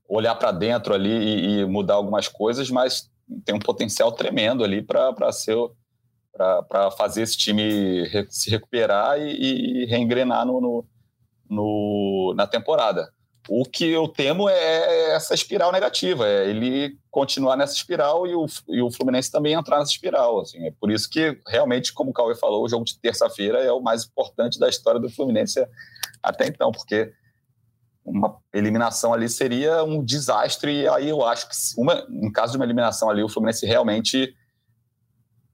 [0.07, 3.09] olhar para dentro ali e, e, mudar algumas coisas, mas
[3.45, 5.55] tem um potencial tremendo ali para ser
[6.67, 10.85] para fazer esse time se recuperar e, e reengrenar no, no,
[11.49, 13.11] no, na temporada.
[13.49, 18.45] O que eu temo é essa espiral negativa, é ele continuar nessa espiral e o,
[18.67, 20.41] e o Fluminense também entrar nessa espiral.
[20.41, 20.67] Assim.
[20.67, 23.81] É por isso que, realmente, como o Cauê falou, o jogo de terça-feira é o
[23.81, 25.65] mais importante da história do Fluminense
[26.21, 27.11] até então, porque
[28.09, 30.81] uma eliminação ali seria um desastre.
[30.81, 34.33] E aí eu acho que, uma, em caso de uma eliminação ali, o Fluminense realmente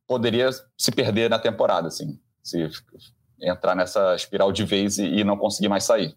[0.08, 2.70] poderia se perder na temporada, assim, se
[3.42, 6.16] entrar nessa espiral de vez e, e não conseguir mais sair.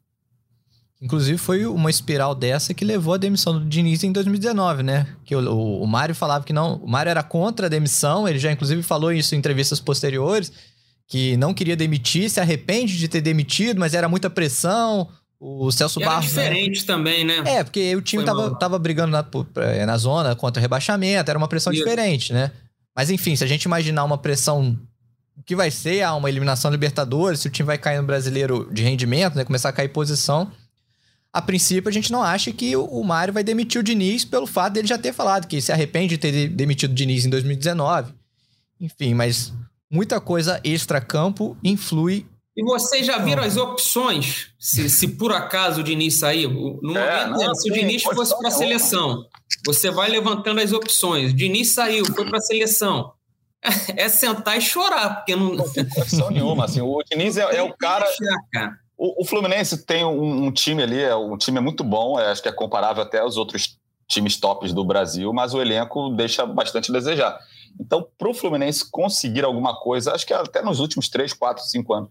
[1.01, 5.07] Inclusive, foi uma espiral dessa que levou à demissão do Diniz em 2019, né?
[5.25, 6.77] Que o, o, o Mário falava que não.
[6.77, 10.53] O Mário era contra a demissão, ele já, inclusive, falou isso em entrevistas posteriores,
[11.07, 15.09] que não queria demitir, se arrepende de ter demitido, mas era muita pressão.
[15.41, 16.37] O Celso Barros.
[16.37, 16.57] Era né?
[16.57, 16.87] diferente né?
[16.87, 17.43] também, né?
[17.47, 19.25] É, porque o time tava, tava brigando na,
[19.63, 21.83] é, na zona contra o rebaixamento, era uma pressão isso.
[21.83, 22.51] diferente, né?
[22.95, 24.77] Mas enfim, se a gente imaginar uma pressão
[25.37, 28.69] o que vai ser ah, uma eliminação Libertadores, se o time vai cair no brasileiro
[28.73, 29.45] de rendimento, né?
[29.45, 30.51] Começar a cair posição
[31.33, 34.75] a princípio, a gente não acha que o Mário vai demitir o Diniz pelo fato
[34.75, 38.13] dele já ter falado que se arrepende de ter demitido o Diniz em 2019.
[38.81, 39.53] Enfim, mas
[39.91, 42.27] muita coisa extra-campo influi.
[42.59, 44.49] E vocês já viram as opções?
[44.59, 46.49] Se, se por acaso o Diniz sair?
[46.49, 49.25] No é, momento, não, se o Diniz fosse para a seleção,
[49.65, 51.31] você vai levantando as opções.
[51.31, 53.13] O Diniz saiu, foi para a seleção.
[53.97, 55.53] É sentar e chorar, porque não.
[55.55, 56.65] Não tem condição nenhuma.
[56.65, 58.07] Assim, o Diniz é, é o cara.
[58.97, 62.43] O, o Fluminense tem um, um, time ali, é, um time muito bom, é, acho
[62.43, 63.77] que é comparável até aos outros
[64.09, 67.39] times tops do Brasil, mas o elenco deixa bastante a desejar.
[67.81, 71.95] Então, para o Fluminense conseguir alguma coisa, acho que até nos últimos 3, 4, 5
[71.95, 72.11] anos,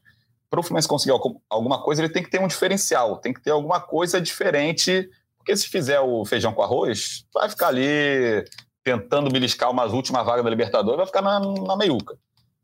[0.49, 1.17] para o Fluminense conseguir
[1.49, 5.55] alguma coisa, ele tem que ter um diferencial, tem que ter alguma coisa diferente, porque
[5.55, 8.45] se fizer o feijão com arroz, vai ficar ali
[8.83, 12.17] tentando beliscar uma última vaga da Libertadores, vai ficar na, na meiuca.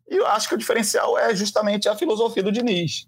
[0.10, 3.08] E eu acho que o diferencial é justamente a filosofia do Diniz.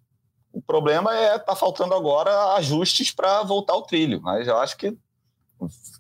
[0.52, 4.22] O problema é tá faltando agora ajustes para voltar ao trilho.
[4.22, 4.98] Mas eu acho que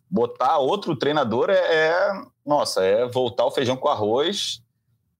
[0.09, 2.11] botar outro treinador é, é
[2.45, 4.61] nossa, é voltar o feijão com arroz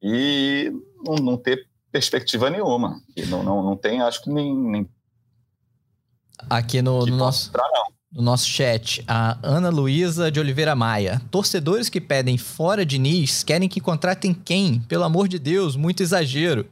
[0.02, 0.72] e
[1.04, 3.02] não, não ter perspectiva nenhuma.
[3.16, 4.54] E não, não, não tem, acho que nem.
[4.54, 4.90] nem
[6.50, 7.48] Aqui no, no nosso.
[7.48, 7.64] Entrar,
[8.12, 11.22] no nosso chat, a Ana Luísa de Oliveira Maia.
[11.32, 14.82] Torcedores que pedem fora de Nis querem que contratem quem?
[14.82, 16.68] Pelo amor de Deus, muito exagero.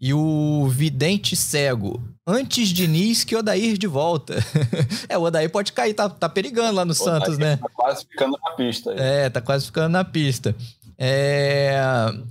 [0.00, 2.02] E o Vidente Cego.
[2.26, 4.36] Antes de Nis que Odair de volta.
[5.08, 7.56] é, o Odair pode cair, tá, tá perigando lá no o Santos, né?
[7.56, 8.90] Tá quase ficando na pista.
[8.90, 8.96] Aí.
[8.98, 10.54] É, tá quase ficando na pista.
[10.98, 11.78] É...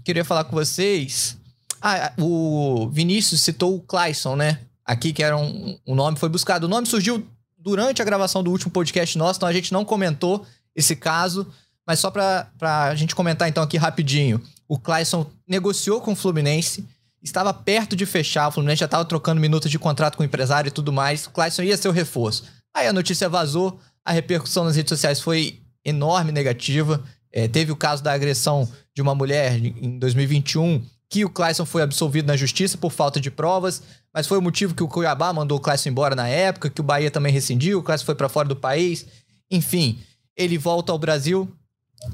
[0.03, 1.37] Queria falar com vocês.
[1.81, 4.59] Ah, o Vinícius citou o Clayson, né?
[4.83, 6.65] Aqui, que era um, um nome, foi buscado.
[6.65, 7.25] O nome surgiu
[7.57, 10.45] durante a gravação do último podcast nosso, então a gente não comentou
[10.75, 11.47] esse caso.
[11.87, 14.41] Mas só pra, pra gente comentar então aqui rapidinho.
[14.67, 16.83] O Clayson negociou com o Fluminense
[17.25, 20.69] estava perto de fechar, o Fluminense já estava trocando minutos de contrato com o empresário
[20.69, 22.43] e tudo mais, o Clayson ia ser o reforço.
[22.73, 27.03] Aí a notícia vazou, a repercussão nas redes sociais foi enorme, negativa.
[27.31, 31.81] É, teve o caso da agressão de uma mulher em 2021, que o Clayson foi
[31.81, 33.81] absolvido na justiça por falta de provas,
[34.13, 36.83] mas foi o motivo que o Cuiabá mandou o Clayson embora na época, que o
[36.83, 39.05] Bahia também rescindiu, o Clayson foi para fora do país.
[39.49, 39.97] Enfim,
[40.35, 41.49] ele volta ao Brasil,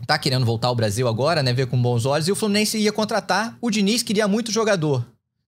[0.05, 1.51] tá querendo voltar ao Brasil agora, né?
[1.51, 2.27] Ver com bons olhos.
[2.27, 3.57] E o Fluminense ia contratar.
[3.59, 5.03] O Diniz queria muito jogador.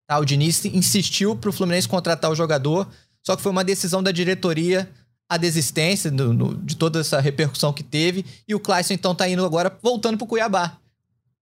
[0.07, 0.17] Tá?
[0.17, 2.87] O Diniz insistiu pro Fluminense contratar o jogador.
[3.21, 4.89] Só que foi uma decisão da diretoria
[5.29, 8.25] a desistência do, de toda essa repercussão que teve.
[8.47, 10.77] E o Clayson, então, tá indo agora, voltando pro Cuiabá.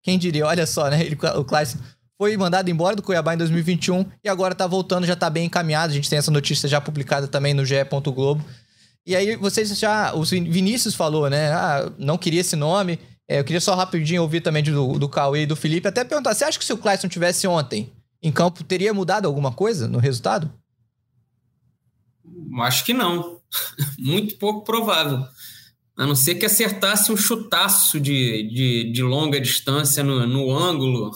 [0.04, 0.48] Quem diria?
[0.48, 1.02] Olha só, né?
[1.06, 1.78] Ele, o Clayson
[2.22, 5.92] foi mandado embora do Cuiabá em 2021 e agora tá voltando, já tá bem encaminhado.
[5.92, 7.84] A gente tem essa notícia já publicada também no GE.
[8.14, 8.46] Globo
[9.04, 10.14] E aí vocês já.
[10.14, 11.52] O Vinícius falou, né?
[11.52, 13.00] Ah, não queria esse nome.
[13.28, 15.88] É, eu queria só rapidinho ouvir também do, do Cauê e do Felipe.
[15.88, 17.92] Até perguntar: você acha que se o Clayson tivesse ontem
[18.22, 20.54] em campo, teria mudado alguma coisa no resultado?
[22.62, 23.42] Acho que não.
[23.98, 25.26] Muito pouco provável.
[25.98, 31.12] A não ser que acertasse um chutaço de, de, de longa distância no, no ângulo.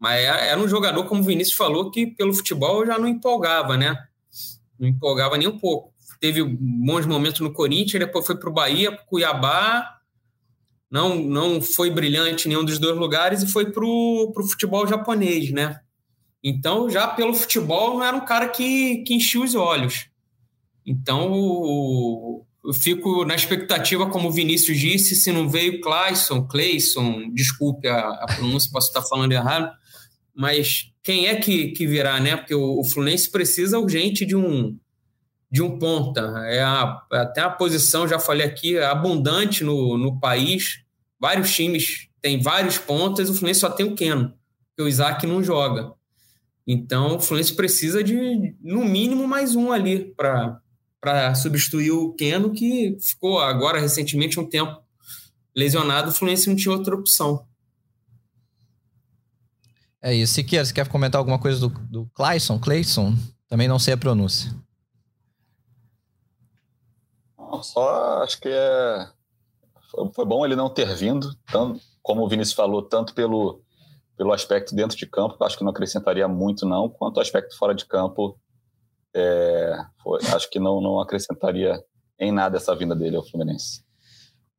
[0.00, 3.94] Mas era um jogador, como o Vinícius falou, que pelo futebol já não empolgava, né?
[4.78, 5.92] Não empolgava nem um pouco.
[6.18, 9.98] Teve bons momentos no Corinthians, depois foi para o Bahia, para Cuiabá.
[10.90, 15.50] Não, não foi brilhante em nenhum dos dois lugares e foi para o futebol japonês,
[15.52, 15.80] né?
[16.42, 20.08] Então, já pelo futebol, não era um cara que, que enchia os olhos.
[20.84, 27.86] Então, eu fico na expectativa, como o Vinícius disse, se não veio Clayson, Clayson, desculpe
[27.86, 29.70] a, a pronúncia, posso estar falando errado,
[30.40, 32.34] mas quem é que, que virá, né?
[32.34, 34.74] Porque o, o Fluminense precisa urgente de um
[35.52, 36.20] de um ponta.
[36.46, 40.82] É a, até a posição, já falei aqui, é abundante no, no país.
[41.20, 44.32] Vários times têm vários pontas, o Fluminense só tem o Keno,
[44.68, 45.92] porque o Isaac não joga.
[46.66, 52.96] Então, o Fluminense precisa de, no mínimo, mais um ali para substituir o Keno, que
[52.98, 54.80] ficou agora, recentemente, um tempo
[55.54, 56.08] lesionado.
[56.08, 57.44] O Fluminense não tinha outra opção.
[60.02, 60.34] É isso.
[60.34, 62.58] Siqueira, você quer comentar alguma coisa do, do Clayson?
[62.58, 63.14] Clayson?
[63.48, 64.50] Também não sei a pronúncia.
[67.62, 69.08] Só acho que é...
[70.14, 73.62] foi bom ele não ter vindo, tanto, como o Vinícius falou, tanto pelo
[74.20, 77.74] pelo aspecto dentro de campo, acho que não acrescentaria muito, não, quanto o aspecto fora
[77.74, 78.38] de campo,
[79.14, 81.82] é, foi, acho que não, não acrescentaria
[82.18, 83.82] em nada essa vinda dele ao Fluminense.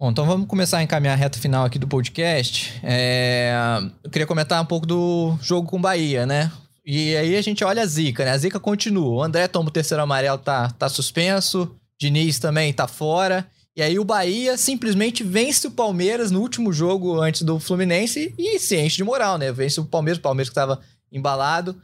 [0.02, 2.74] Bom, então vamos começar a encaminhar a reta final aqui do podcast.
[2.82, 3.54] É,
[4.04, 6.52] eu queria comentar um pouco do jogo com Bahia, né?
[6.84, 8.32] E aí a gente olha a zica, né?
[8.32, 9.18] A zica continua.
[9.18, 11.76] O André toma o terceiro amarelo, tá, tá suspenso.
[12.00, 13.46] Diniz também tá fora.
[13.76, 18.58] E aí o Bahia simplesmente vence o Palmeiras no último jogo antes do Fluminense e
[18.58, 19.52] se enche de moral, né?
[19.52, 20.80] Vence o Palmeiras, o Palmeiras que estava
[21.12, 21.80] embalado.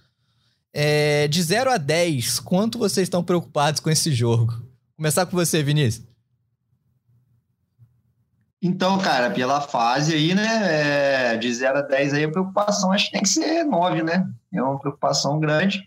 [0.73, 4.59] É, de 0 a 10, quanto vocês estão preocupados com esse jogo?
[4.95, 6.06] Começar com você, Vinícius.
[8.61, 11.33] Então, cara, pela fase aí, né?
[11.33, 14.27] É, de 0 a 10 aí, a preocupação acho que tem que ser 9, né?
[14.53, 15.83] É uma preocupação grande.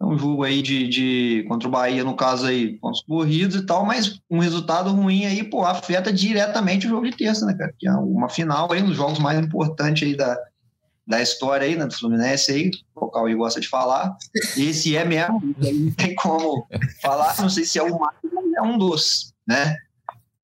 [0.00, 3.66] É um jogo aí de, de contra o Bahia, no caso aí, pontos corridos e
[3.66, 7.74] tal, mas um resultado ruim aí, pô, afeta diretamente o jogo de terça, né, cara?
[7.76, 10.38] Que é uma final aí, um dos jogos mais importantes aí da,
[11.04, 14.16] da história aí, né, do Fluminense aí, o Cauê gosta de falar.
[14.56, 16.68] Esse é mesmo, não tem como
[17.02, 18.14] falar, não sei se é o mais,
[18.56, 19.74] é um dos, né?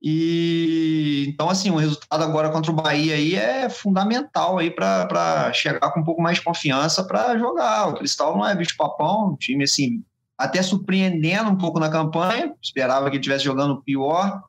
[0.07, 5.91] E então, assim, o resultado agora contra o Bahia aí é fundamental aí para chegar
[5.93, 7.89] com um pouco mais de confiança para jogar.
[7.89, 10.05] O Cristal não é bicho-papão, um time assim,
[10.37, 12.53] até surpreendendo um pouco na campanha.
[12.63, 14.43] Esperava que ele estivesse jogando pior,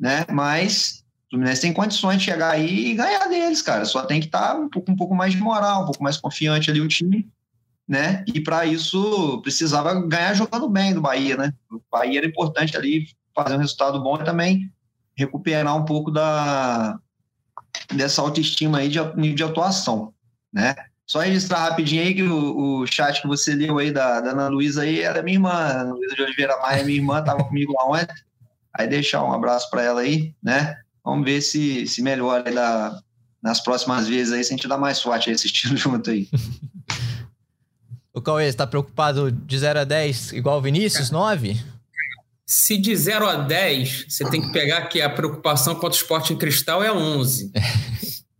[0.00, 0.24] né?
[0.30, 3.84] Mas o Fluminense tem condições de chegar aí e ganhar deles, cara.
[3.84, 6.16] Só tem que estar tá um pouco, um pouco mais de moral, um pouco mais
[6.16, 7.28] confiante ali o time,
[7.86, 8.24] né?
[8.26, 11.52] E para isso precisava ganhar jogando bem do Bahia, né?
[11.70, 14.72] O Bahia era importante ali fazer um resultado bom e também
[15.16, 16.98] recuperar um pouco da,
[17.94, 20.12] dessa autoestima aí de nível de atuação,
[20.52, 20.74] né?
[21.06, 24.48] Só registrar rapidinho aí que o, o chat que você leu aí da, da Ana
[24.48, 27.86] Luísa aí era minha irmã, Ana Luísa de Oliveira Maia, minha irmã, estava comigo lá
[27.86, 28.14] ontem.
[28.72, 30.76] Aí deixar um abraço para ela aí, né?
[31.04, 32.98] Vamos ver se, se melhora aí da,
[33.42, 36.28] nas próximas vezes aí, se a gente dá mais sorte aí assistindo junto aí.
[38.14, 41.60] o Cauê, você tá preocupado de 0 a 10 igual o Vinícius, 9?
[42.54, 46.34] Se de 0 a 10, você tem que pegar que a preocupação contra o esporte
[46.34, 47.50] em cristal é 11.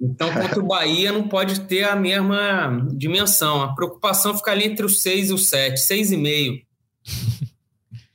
[0.05, 3.63] Então, contra o Bahia não pode ter a mesma dimensão.
[3.63, 6.63] A preocupação fica ali entre o 6 e o 7, 6,5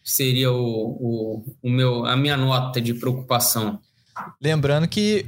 [0.03, 3.79] seria o, o, o, meu, a minha nota de preocupação.
[4.39, 5.25] Lembrando que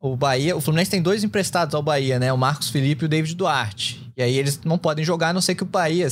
[0.00, 2.32] o Bahia, o Fluminense tem dois emprestados ao Bahia, né?
[2.32, 4.10] O Marcos Felipe e o David Duarte.
[4.16, 6.08] E aí eles não podem jogar, a não ser que o Bahia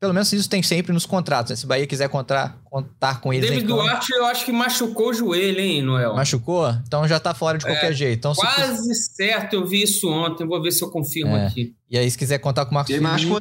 [0.00, 1.50] pelo menos isso tem sempre nos contratos.
[1.50, 1.56] Né?
[1.56, 3.48] Se o Bahia quiser contar, contar com eles.
[3.48, 6.14] David Duarte, eu acho que machucou o joelho, hein, Noel?
[6.14, 6.70] Machucou?
[6.86, 8.18] Então já tá fora de é, qualquer jeito.
[8.18, 9.14] Então, quase se...
[9.14, 10.46] certo, eu vi isso ontem.
[10.46, 11.46] Vou ver se eu confirmo é.
[11.46, 11.74] aqui.
[11.90, 13.10] E aí, se quiser contar com o Marcos Felipe...
[13.10, 13.40] machucou.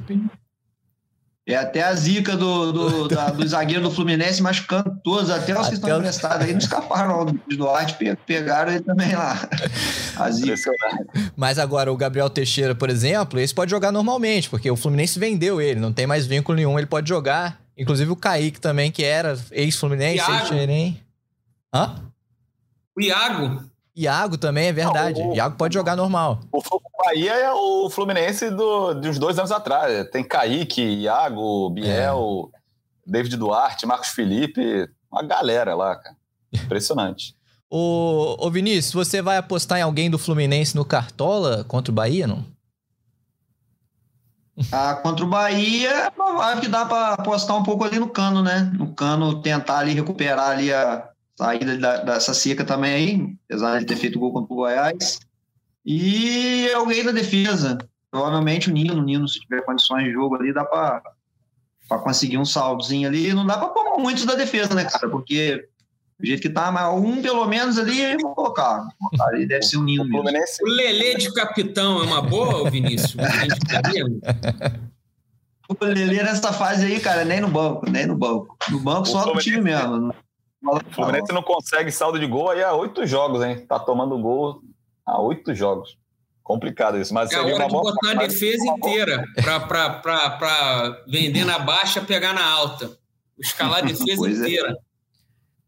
[1.48, 5.70] É até a zica do, do, da, do zagueiro do Fluminense machucando todos, até os
[5.70, 7.96] que estão emprestados aí não escaparam do Duarte,
[8.26, 9.48] pegaram ele também lá.
[10.20, 10.72] A zica.
[11.36, 15.62] Mas agora o Gabriel Teixeira, por exemplo, esse pode jogar normalmente, porque o Fluminense vendeu
[15.62, 17.62] ele, não tem mais vínculo nenhum, ele pode jogar.
[17.78, 21.00] Inclusive o Kaique também, que era ex-Fluminense, ex-Xerém.
[21.74, 21.96] Hã?
[22.98, 23.64] O Iago.
[23.98, 25.20] Iago também, é verdade.
[25.20, 26.40] Não, o, Iago pode jogar normal.
[26.52, 26.62] O,
[27.04, 30.08] Bahia é o Fluminense do, dos dois anos atrás.
[30.12, 32.58] Tem Kaique, Iago, Biel, é.
[33.08, 36.16] David Duarte, Marcos Felipe, uma galera lá, cara.
[36.54, 37.36] Impressionante.
[37.70, 42.26] Ô, ô Vinícius, você vai apostar em alguém do Fluminense no Cartola contra o Bahia,
[42.26, 42.46] não?
[44.72, 48.72] Ah, contra o Bahia, provável que dá para apostar um pouco ali no Cano, né?
[48.74, 53.86] No Cano tentar ali recuperar ali a saída da, dessa seca também aí, apesar de
[53.86, 55.20] ter feito gol contra o Goiás.
[55.86, 57.78] E alguém da defesa,
[58.12, 61.02] provavelmente o Nino, o Nino se tiver condições de jogo ali, dá para
[62.00, 63.34] conseguir um saldozinho ali.
[63.34, 65.08] Não dá para pôr muitos da defesa, né, cara?
[65.08, 65.66] Porque
[66.20, 68.88] do jeito que tá, mas um pelo menos ali, vou colocar.
[69.22, 70.28] Ali deve ser um ninho mesmo.
[70.62, 73.16] O Lelê de capitão é uma boa, Vinícius?
[75.70, 78.58] o Lelê nessa fase aí, cara, nem no banco, nem no banco.
[78.72, 80.12] No banco o só do time mesmo.
[80.64, 83.66] O Fluminense não consegue saldo de gol aí há oito jogos, hein?
[83.68, 84.62] Tá tomando gol
[85.06, 85.98] há oito jogos.
[86.44, 92.34] Complicado isso, mas é hora de botar a defesa inteira para vender na baixa, pegar
[92.34, 92.98] na alta.
[93.38, 94.32] Escalar a defesa é.
[94.32, 94.78] inteira.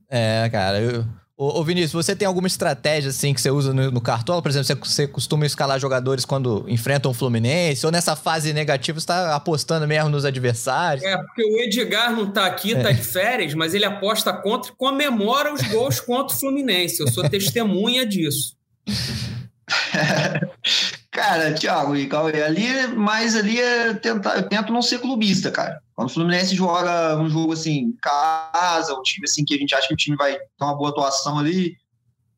[0.10, 0.46] É.
[0.46, 0.80] É, cara.
[0.80, 1.06] Eu...
[1.42, 4.42] Ô, ô, Vinícius, você tem alguma estratégia assim que você usa no, no Cartola?
[4.42, 7.86] Por exemplo, você, você costuma escalar jogadores quando enfrentam o Fluminense?
[7.86, 11.02] Ou nessa fase negativa você está apostando mesmo nos adversários?
[11.02, 12.94] É, porque o Edgar não está aqui, está é.
[12.94, 17.00] de férias, mas ele aposta contra e comemora os gols contra o Fluminense.
[17.00, 18.58] Eu sou testemunha disso.
[21.12, 25.82] Cara, Thiago e Cauê, ali, mas ali é tentar, eu tento não ser clubista, cara.
[25.95, 29.88] Quando o Fluminense joga um jogo assim, casa, um time assim que a gente acha
[29.88, 31.76] que o time vai ter uma boa atuação ali,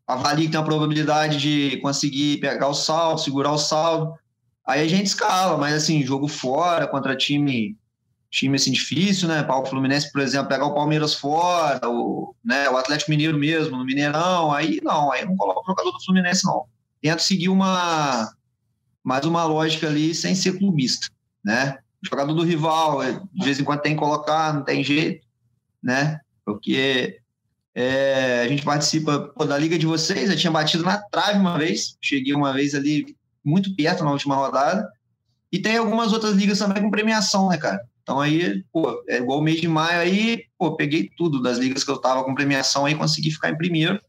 [0.07, 4.13] avalia que tem a probabilidade de conseguir pegar o saldo, segurar o saldo,
[4.65, 7.77] aí a gente escala, mas assim, jogo fora, contra time
[8.31, 9.45] time assim difícil, né?
[9.45, 13.83] O Fluminense, por exemplo, pegar o Palmeiras fora, o, né, o Atlético Mineiro mesmo, no
[13.83, 16.63] Mineirão, aí não, aí não coloca o jogador do Fluminense, não.
[17.01, 18.31] Tento seguir uma
[19.03, 21.07] mais uma lógica ali sem ser clubista,
[21.43, 21.77] né?
[22.03, 25.25] O jogador do rival, é, de vez em quando tem que colocar, não tem jeito,
[25.81, 26.19] né?
[26.45, 27.19] Porque
[27.73, 31.57] é, a gente participa pô, da liga de vocês, eu tinha batido na trave uma
[31.57, 34.87] vez, cheguei uma vez ali muito perto na última rodada,
[35.51, 37.81] e tem algumas outras ligas também com premiação, né, cara?
[38.03, 41.83] Então aí, pô, é igual o mês de maio aí, pô, peguei tudo das ligas
[41.83, 43.99] que eu tava com premiação aí, consegui ficar em primeiro.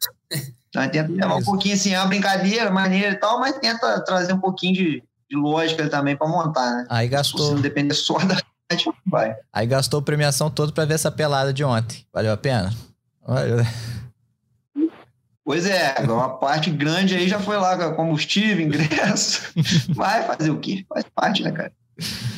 [0.72, 4.32] Então, tenta levar um pouquinho assim, é uma brincadeira, maneira e tal, mas tenta trazer
[4.32, 6.86] um pouquinho de, de lógica também para montar, né?
[6.88, 7.48] Aí gastou.
[7.48, 8.38] Se não depender só da
[8.72, 9.36] gente, vai.
[9.52, 12.06] Aí gastou a premiação toda para ver essa pelada de ontem.
[12.10, 12.72] Valeu a pena?
[13.22, 13.58] Valeu.
[15.44, 19.52] Pois é, uma parte grande aí já foi lá, combustível, ingresso.
[19.92, 20.86] Vai fazer o quê?
[20.88, 21.72] Faz parte, né, cara?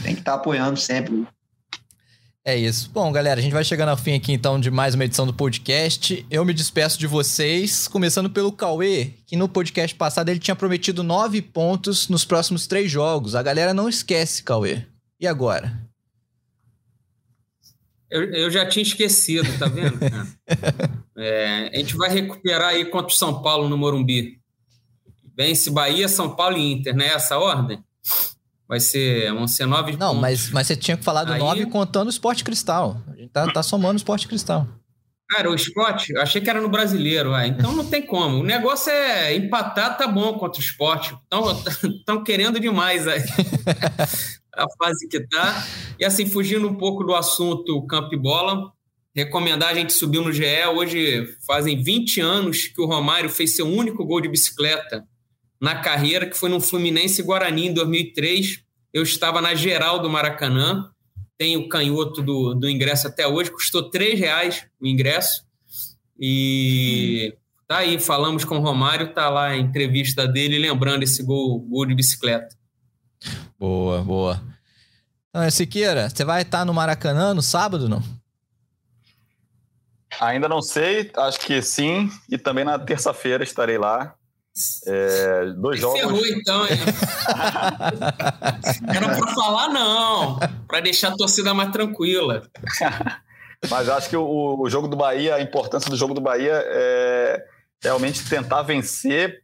[0.03, 1.25] Tem que estar tá apoiando sempre.
[2.47, 2.91] É isso.
[2.91, 5.33] Bom, galera, a gente vai chegando ao fim aqui então de mais uma edição do
[5.33, 6.27] podcast.
[6.31, 11.03] Eu me despeço de vocês, começando pelo Cauê, que no podcast passado ele tinha prometido
[11.03, 13.35] nove pontos nos próximos três jogos.
[13.35, 14.83] A galera não esquece, Cauê.
[15.19, 15.73] E agora?
[18.11, 19.99] Eu, eu já tinha esquecido, tá vendo?
[21.17, 24.39] é, a gente vai recuperar aí contra o São Paulo no Morumbi.
[25.35, 27.07] Vence Bahia, São Paulo e Inter, né?
[27.07, 27.83] Essa ordem?
[28.69, 30.21] Vai ser, vão ser nove Não, pontos.
[30.21, 31.39] mas, mas você tinha que falar do Aí...
[31.39, 33.03] nove contando o esporte cristal.
[33.13, 34.67] A gente tá, tá somando o esporte cristal.
[35.31, 38.39] Cara, o esporte, eu achei que era no brasileiro, então não tem como.
[38.39, 41.15] O negócio é empatar, tá bom contra o esporte.
[41.83, 43.23] Estão querendo demais aí.
[44.55, 45.67] a fase que tá.
[45.99, 48.71] E assim, fugindo um pouco do assunto campo e bola,
[49.15, 50.45] recomendar a gente subir no GE.
[50.75, 55.05] Hoje fazem 20 anos que o Romário fez seu único gol de bicicleta
[55.61, 58.63] na carreira, que foi no Fluminense Guarani em 2003.
[58.93, 60.91] Eu estava na geral do Maracanã,
[61.37, 65.45] tenho o canhoto do, do ingresso até hoje, custou três reais o ingresso.
[66.19, 67.37] E
[67.67, 71.87] tá aí, falamos com o Romário, tá lá a entrevista dele lembrando esse gol, gol
[71.87, 72.55] de bicicleta.
[73.59, 74.43] Boa, boa.
[75.31, 78.03] Então, Siqueira, você vai estar no Maracanã no sábado, não?
[80.21, 82.09] Ainda não sei, acho que sim.
[82.31, 84.15] E também na terça-feira estarei lá.
[84.87, 86.01] É, dois jogos.
[86.01, 86.79] Ferrou então, hein?
[88.89, 90.39] Era pra falar, não.
[90.69, 92.43] Pra deixar a torcida mais tranquila.
[93.69, 97.45] Mas acho que o, o, jogo do Bahia, a importância do jogo do Bahia é
[97.83, 99.43] realmente tentar vencer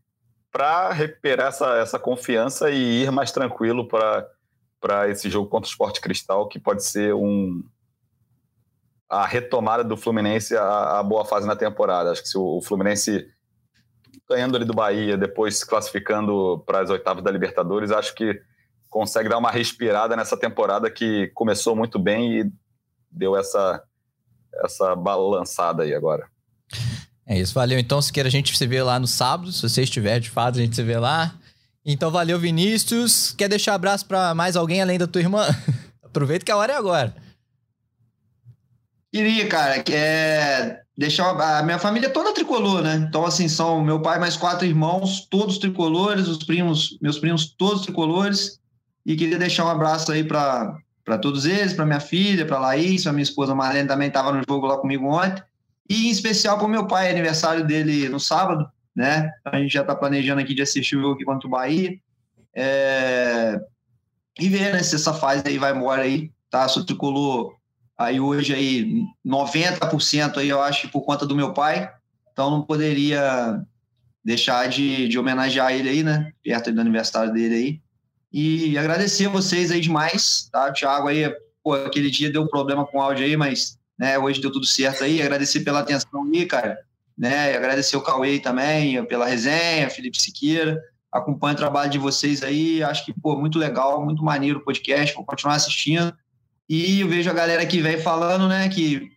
[0.53, 6.01] para recuperar essa, essa confiança e ir mais tranquilo para esse jogo contra o Sport
[6.01, 7.65] Cristal, que pode ser um,
[9.09, 12.13] a retomada do Fluminense a, a boa fase na temporada.
[12.13, 13.27] Acho que se o, o Fluminense
[14.31, 18.41] ganhando ali do Bahia, depois se classificando para as oitavas da Libertadores, acho que
[18.89, 22.53] consegue dar uma respirada nessa temporada que começou muito bem e
[23.11, 23.83] deu essa,
[24.65, 26.29] essa balançada aí agora.
[27.27, 27.79] É isso, valeu.
[27.79, 30.59] Então, se quer a gente se vê lá no sábado, se você estiver de fato,
[30.59, 31.35] a gente se vê lá.
[31.85, 33.33] Então, valeu, Vinícius.
[33.33, 35.47] Quer deixar abraço para mais alguém além da tua irmã?
[36.03, 37.15] Aproveita que a hora é agora.
[39.13, 42.97] Queria, cara, que é deixar a minha família toda tricolor, né?
[43.09, 47.83] Então, assim, são meu pai mais quatro irmãos, todos tricolores, os primos, meus primos todos
[47.83, 48.61] tricolores.
[49.05, 50.77] E queria deixar um abraço aí para
[51.23, 54.67] todos eles, para minha filha, para Laís, a minha esposa Marlene também estava no jogo
[54.67, 55.43] lá comigo ontem.
[55.89, 59.31] E em especial para o meu pai, aniversário dele no sábado, né?
[59.45, 61.99] A gente já está planejando aqui de assistir o jogo aqui contra o Bahia.
[62.55, 63.59] É...
[64.39, 66.69] E ver, né, se essa fase aí vai embora aí, tá?
[66.69, 67.55] Sou tricolor
[68.01, 71.93] Aí hoje aí 90% aí eu acho por conta do meu pai.
[72.33, 73.63] Então não poderia
[74.25, 76.33] deixar de, de homenagear ele aí, né?
[76.43, 77.81] Perto do aniversário dele aí.
[78.33, 80.71] E agradecer a vocês aí demais, tá?
[80.71, 81.31] O Thiago aí,
[81.63, 84.65] pô, aquele dia deu um problema com o áudio aí, mas né, hoje deu tudo
[84.65, 85.21] certo aí.
[85.21, 86.79] Agradecer pela atenção aí, cara.
[87.19, 87.55] Né?
[87.55, 90.81] Agradecer o Cauê também pela resenha, Felipe Siqueira.
[91.13, 92.83] Acompanho o trabalho de vocês aí.
[92.83, 95.15] Acho que, pô, muito legal, muito maneiro o podcast.
[95.15, 96.17] Vou continuar assistindo.
[96.71, 99.11] E eu vejo a galera que vem falando, né, que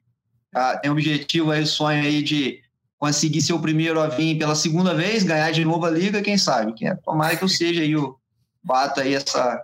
[0.56, 2.60] ah, tem o objetivo aí, o sonho aí de
[2.98, 6.36] conseguir ser o primeiro a vir pela segunda vez, ganhar de novo a liga, quem
[6.36, 6.74] sabe?
[6.74, 6.96] Quem é?
[6.96, 8.18] Tomara que eu seja aí o
[8.64, 9.62] bato aí essa,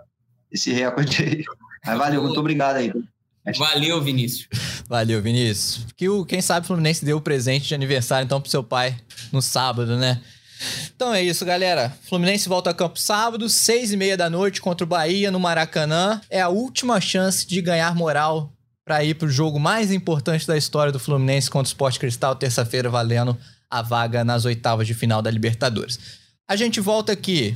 [0.52, 1.44] esse recorde aí.
[1.84, 2.94] Mas valeu, muito obrigado aí.
[3.58, 4.48] Valeu, Vinícius.
[4.88, 5.88] Valeu, Vinícius.
[5.98, 8.96] Que o, quem sabe o Fluminense deu o presente de aniversário então pro seu pai
[9.32, 10.22] no sábado, né?
[10.95, 11.93] Então é isso, galera.
[12.03, 16.22] Fluminense volta a campo sábado, seis e meia da noite contra o Bahia no Maracanã.
[16.30, 18.51] É a última chance de ganhar moral
[18.86, 22.89] para ir pro jogo mais importante da história do Fluminense contra o Sport Cristal, terça-feira,
[22.89, 23.38] valendo
[23.70, 25.99] a vaga nas oitavas de final da Libertadores.
[26.47, 27.55] A gente volta aqui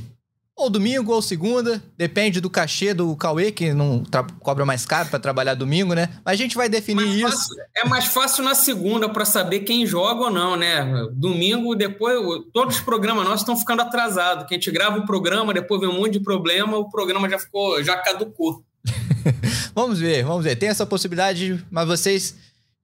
[0.56, 4.04] ou domingo ou segunda, depende do cachê do Cauê, que não
[4.38, 6.08] cobra mais caro para trabalhar domingo, né?
[6.24, 7.48] Mas a gente vai definir mais isso.
[7.48, 11.08] Fácil, é mais fácil na segunda para saber quem joga ou não, né?
[11.12, 12.20] Domingo, depois,
[12.52, 14.46] todos os programas nossos estão ficando atrasados.
[14.46, 17.38] Que a gente grava o programa, depois vem um monte de problema, o programa já
[17.38, 18.64] ficou, já caducou.
[19.74, 20.54] vamos ver, vamos ver.
[20.54, 22.36] Tem essa possibilidade, mas vocês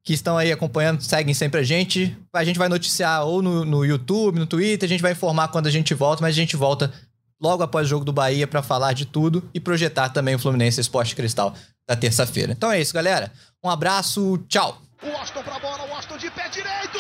[0.02, 2.16] que estão aí acompanhando, seguem sempre a gente.
[2.32, 5.66] A gente vai noticiar ou no, no YouTube, no Twitter, a gente vai informar quando
[5.66, 6.92] a gente volta, mas a gente volta
[7.41, 10.80] logo após o jogo do Bahia para falar de tudo e projetar também o Fluminense
[10.80, 11.55] Esporte Cristal
[11.88, 12.53] da terça-feira.
[12.53, 13.32] Então é isso, galera.
[13.64, 14.80] Um abraço, tchau.
[15.03, 16.99] O Austin pra bola, o Austin de pé direito.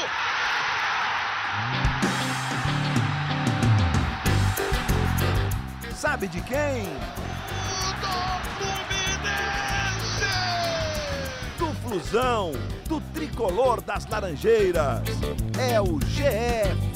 [5.94, 6.84] Sabe de quem?
[11.58, 12.52] Do Flusão,
[12.88, 15.02] do tricolor das Laranjeiras.
[15.58, 16.90] É o GE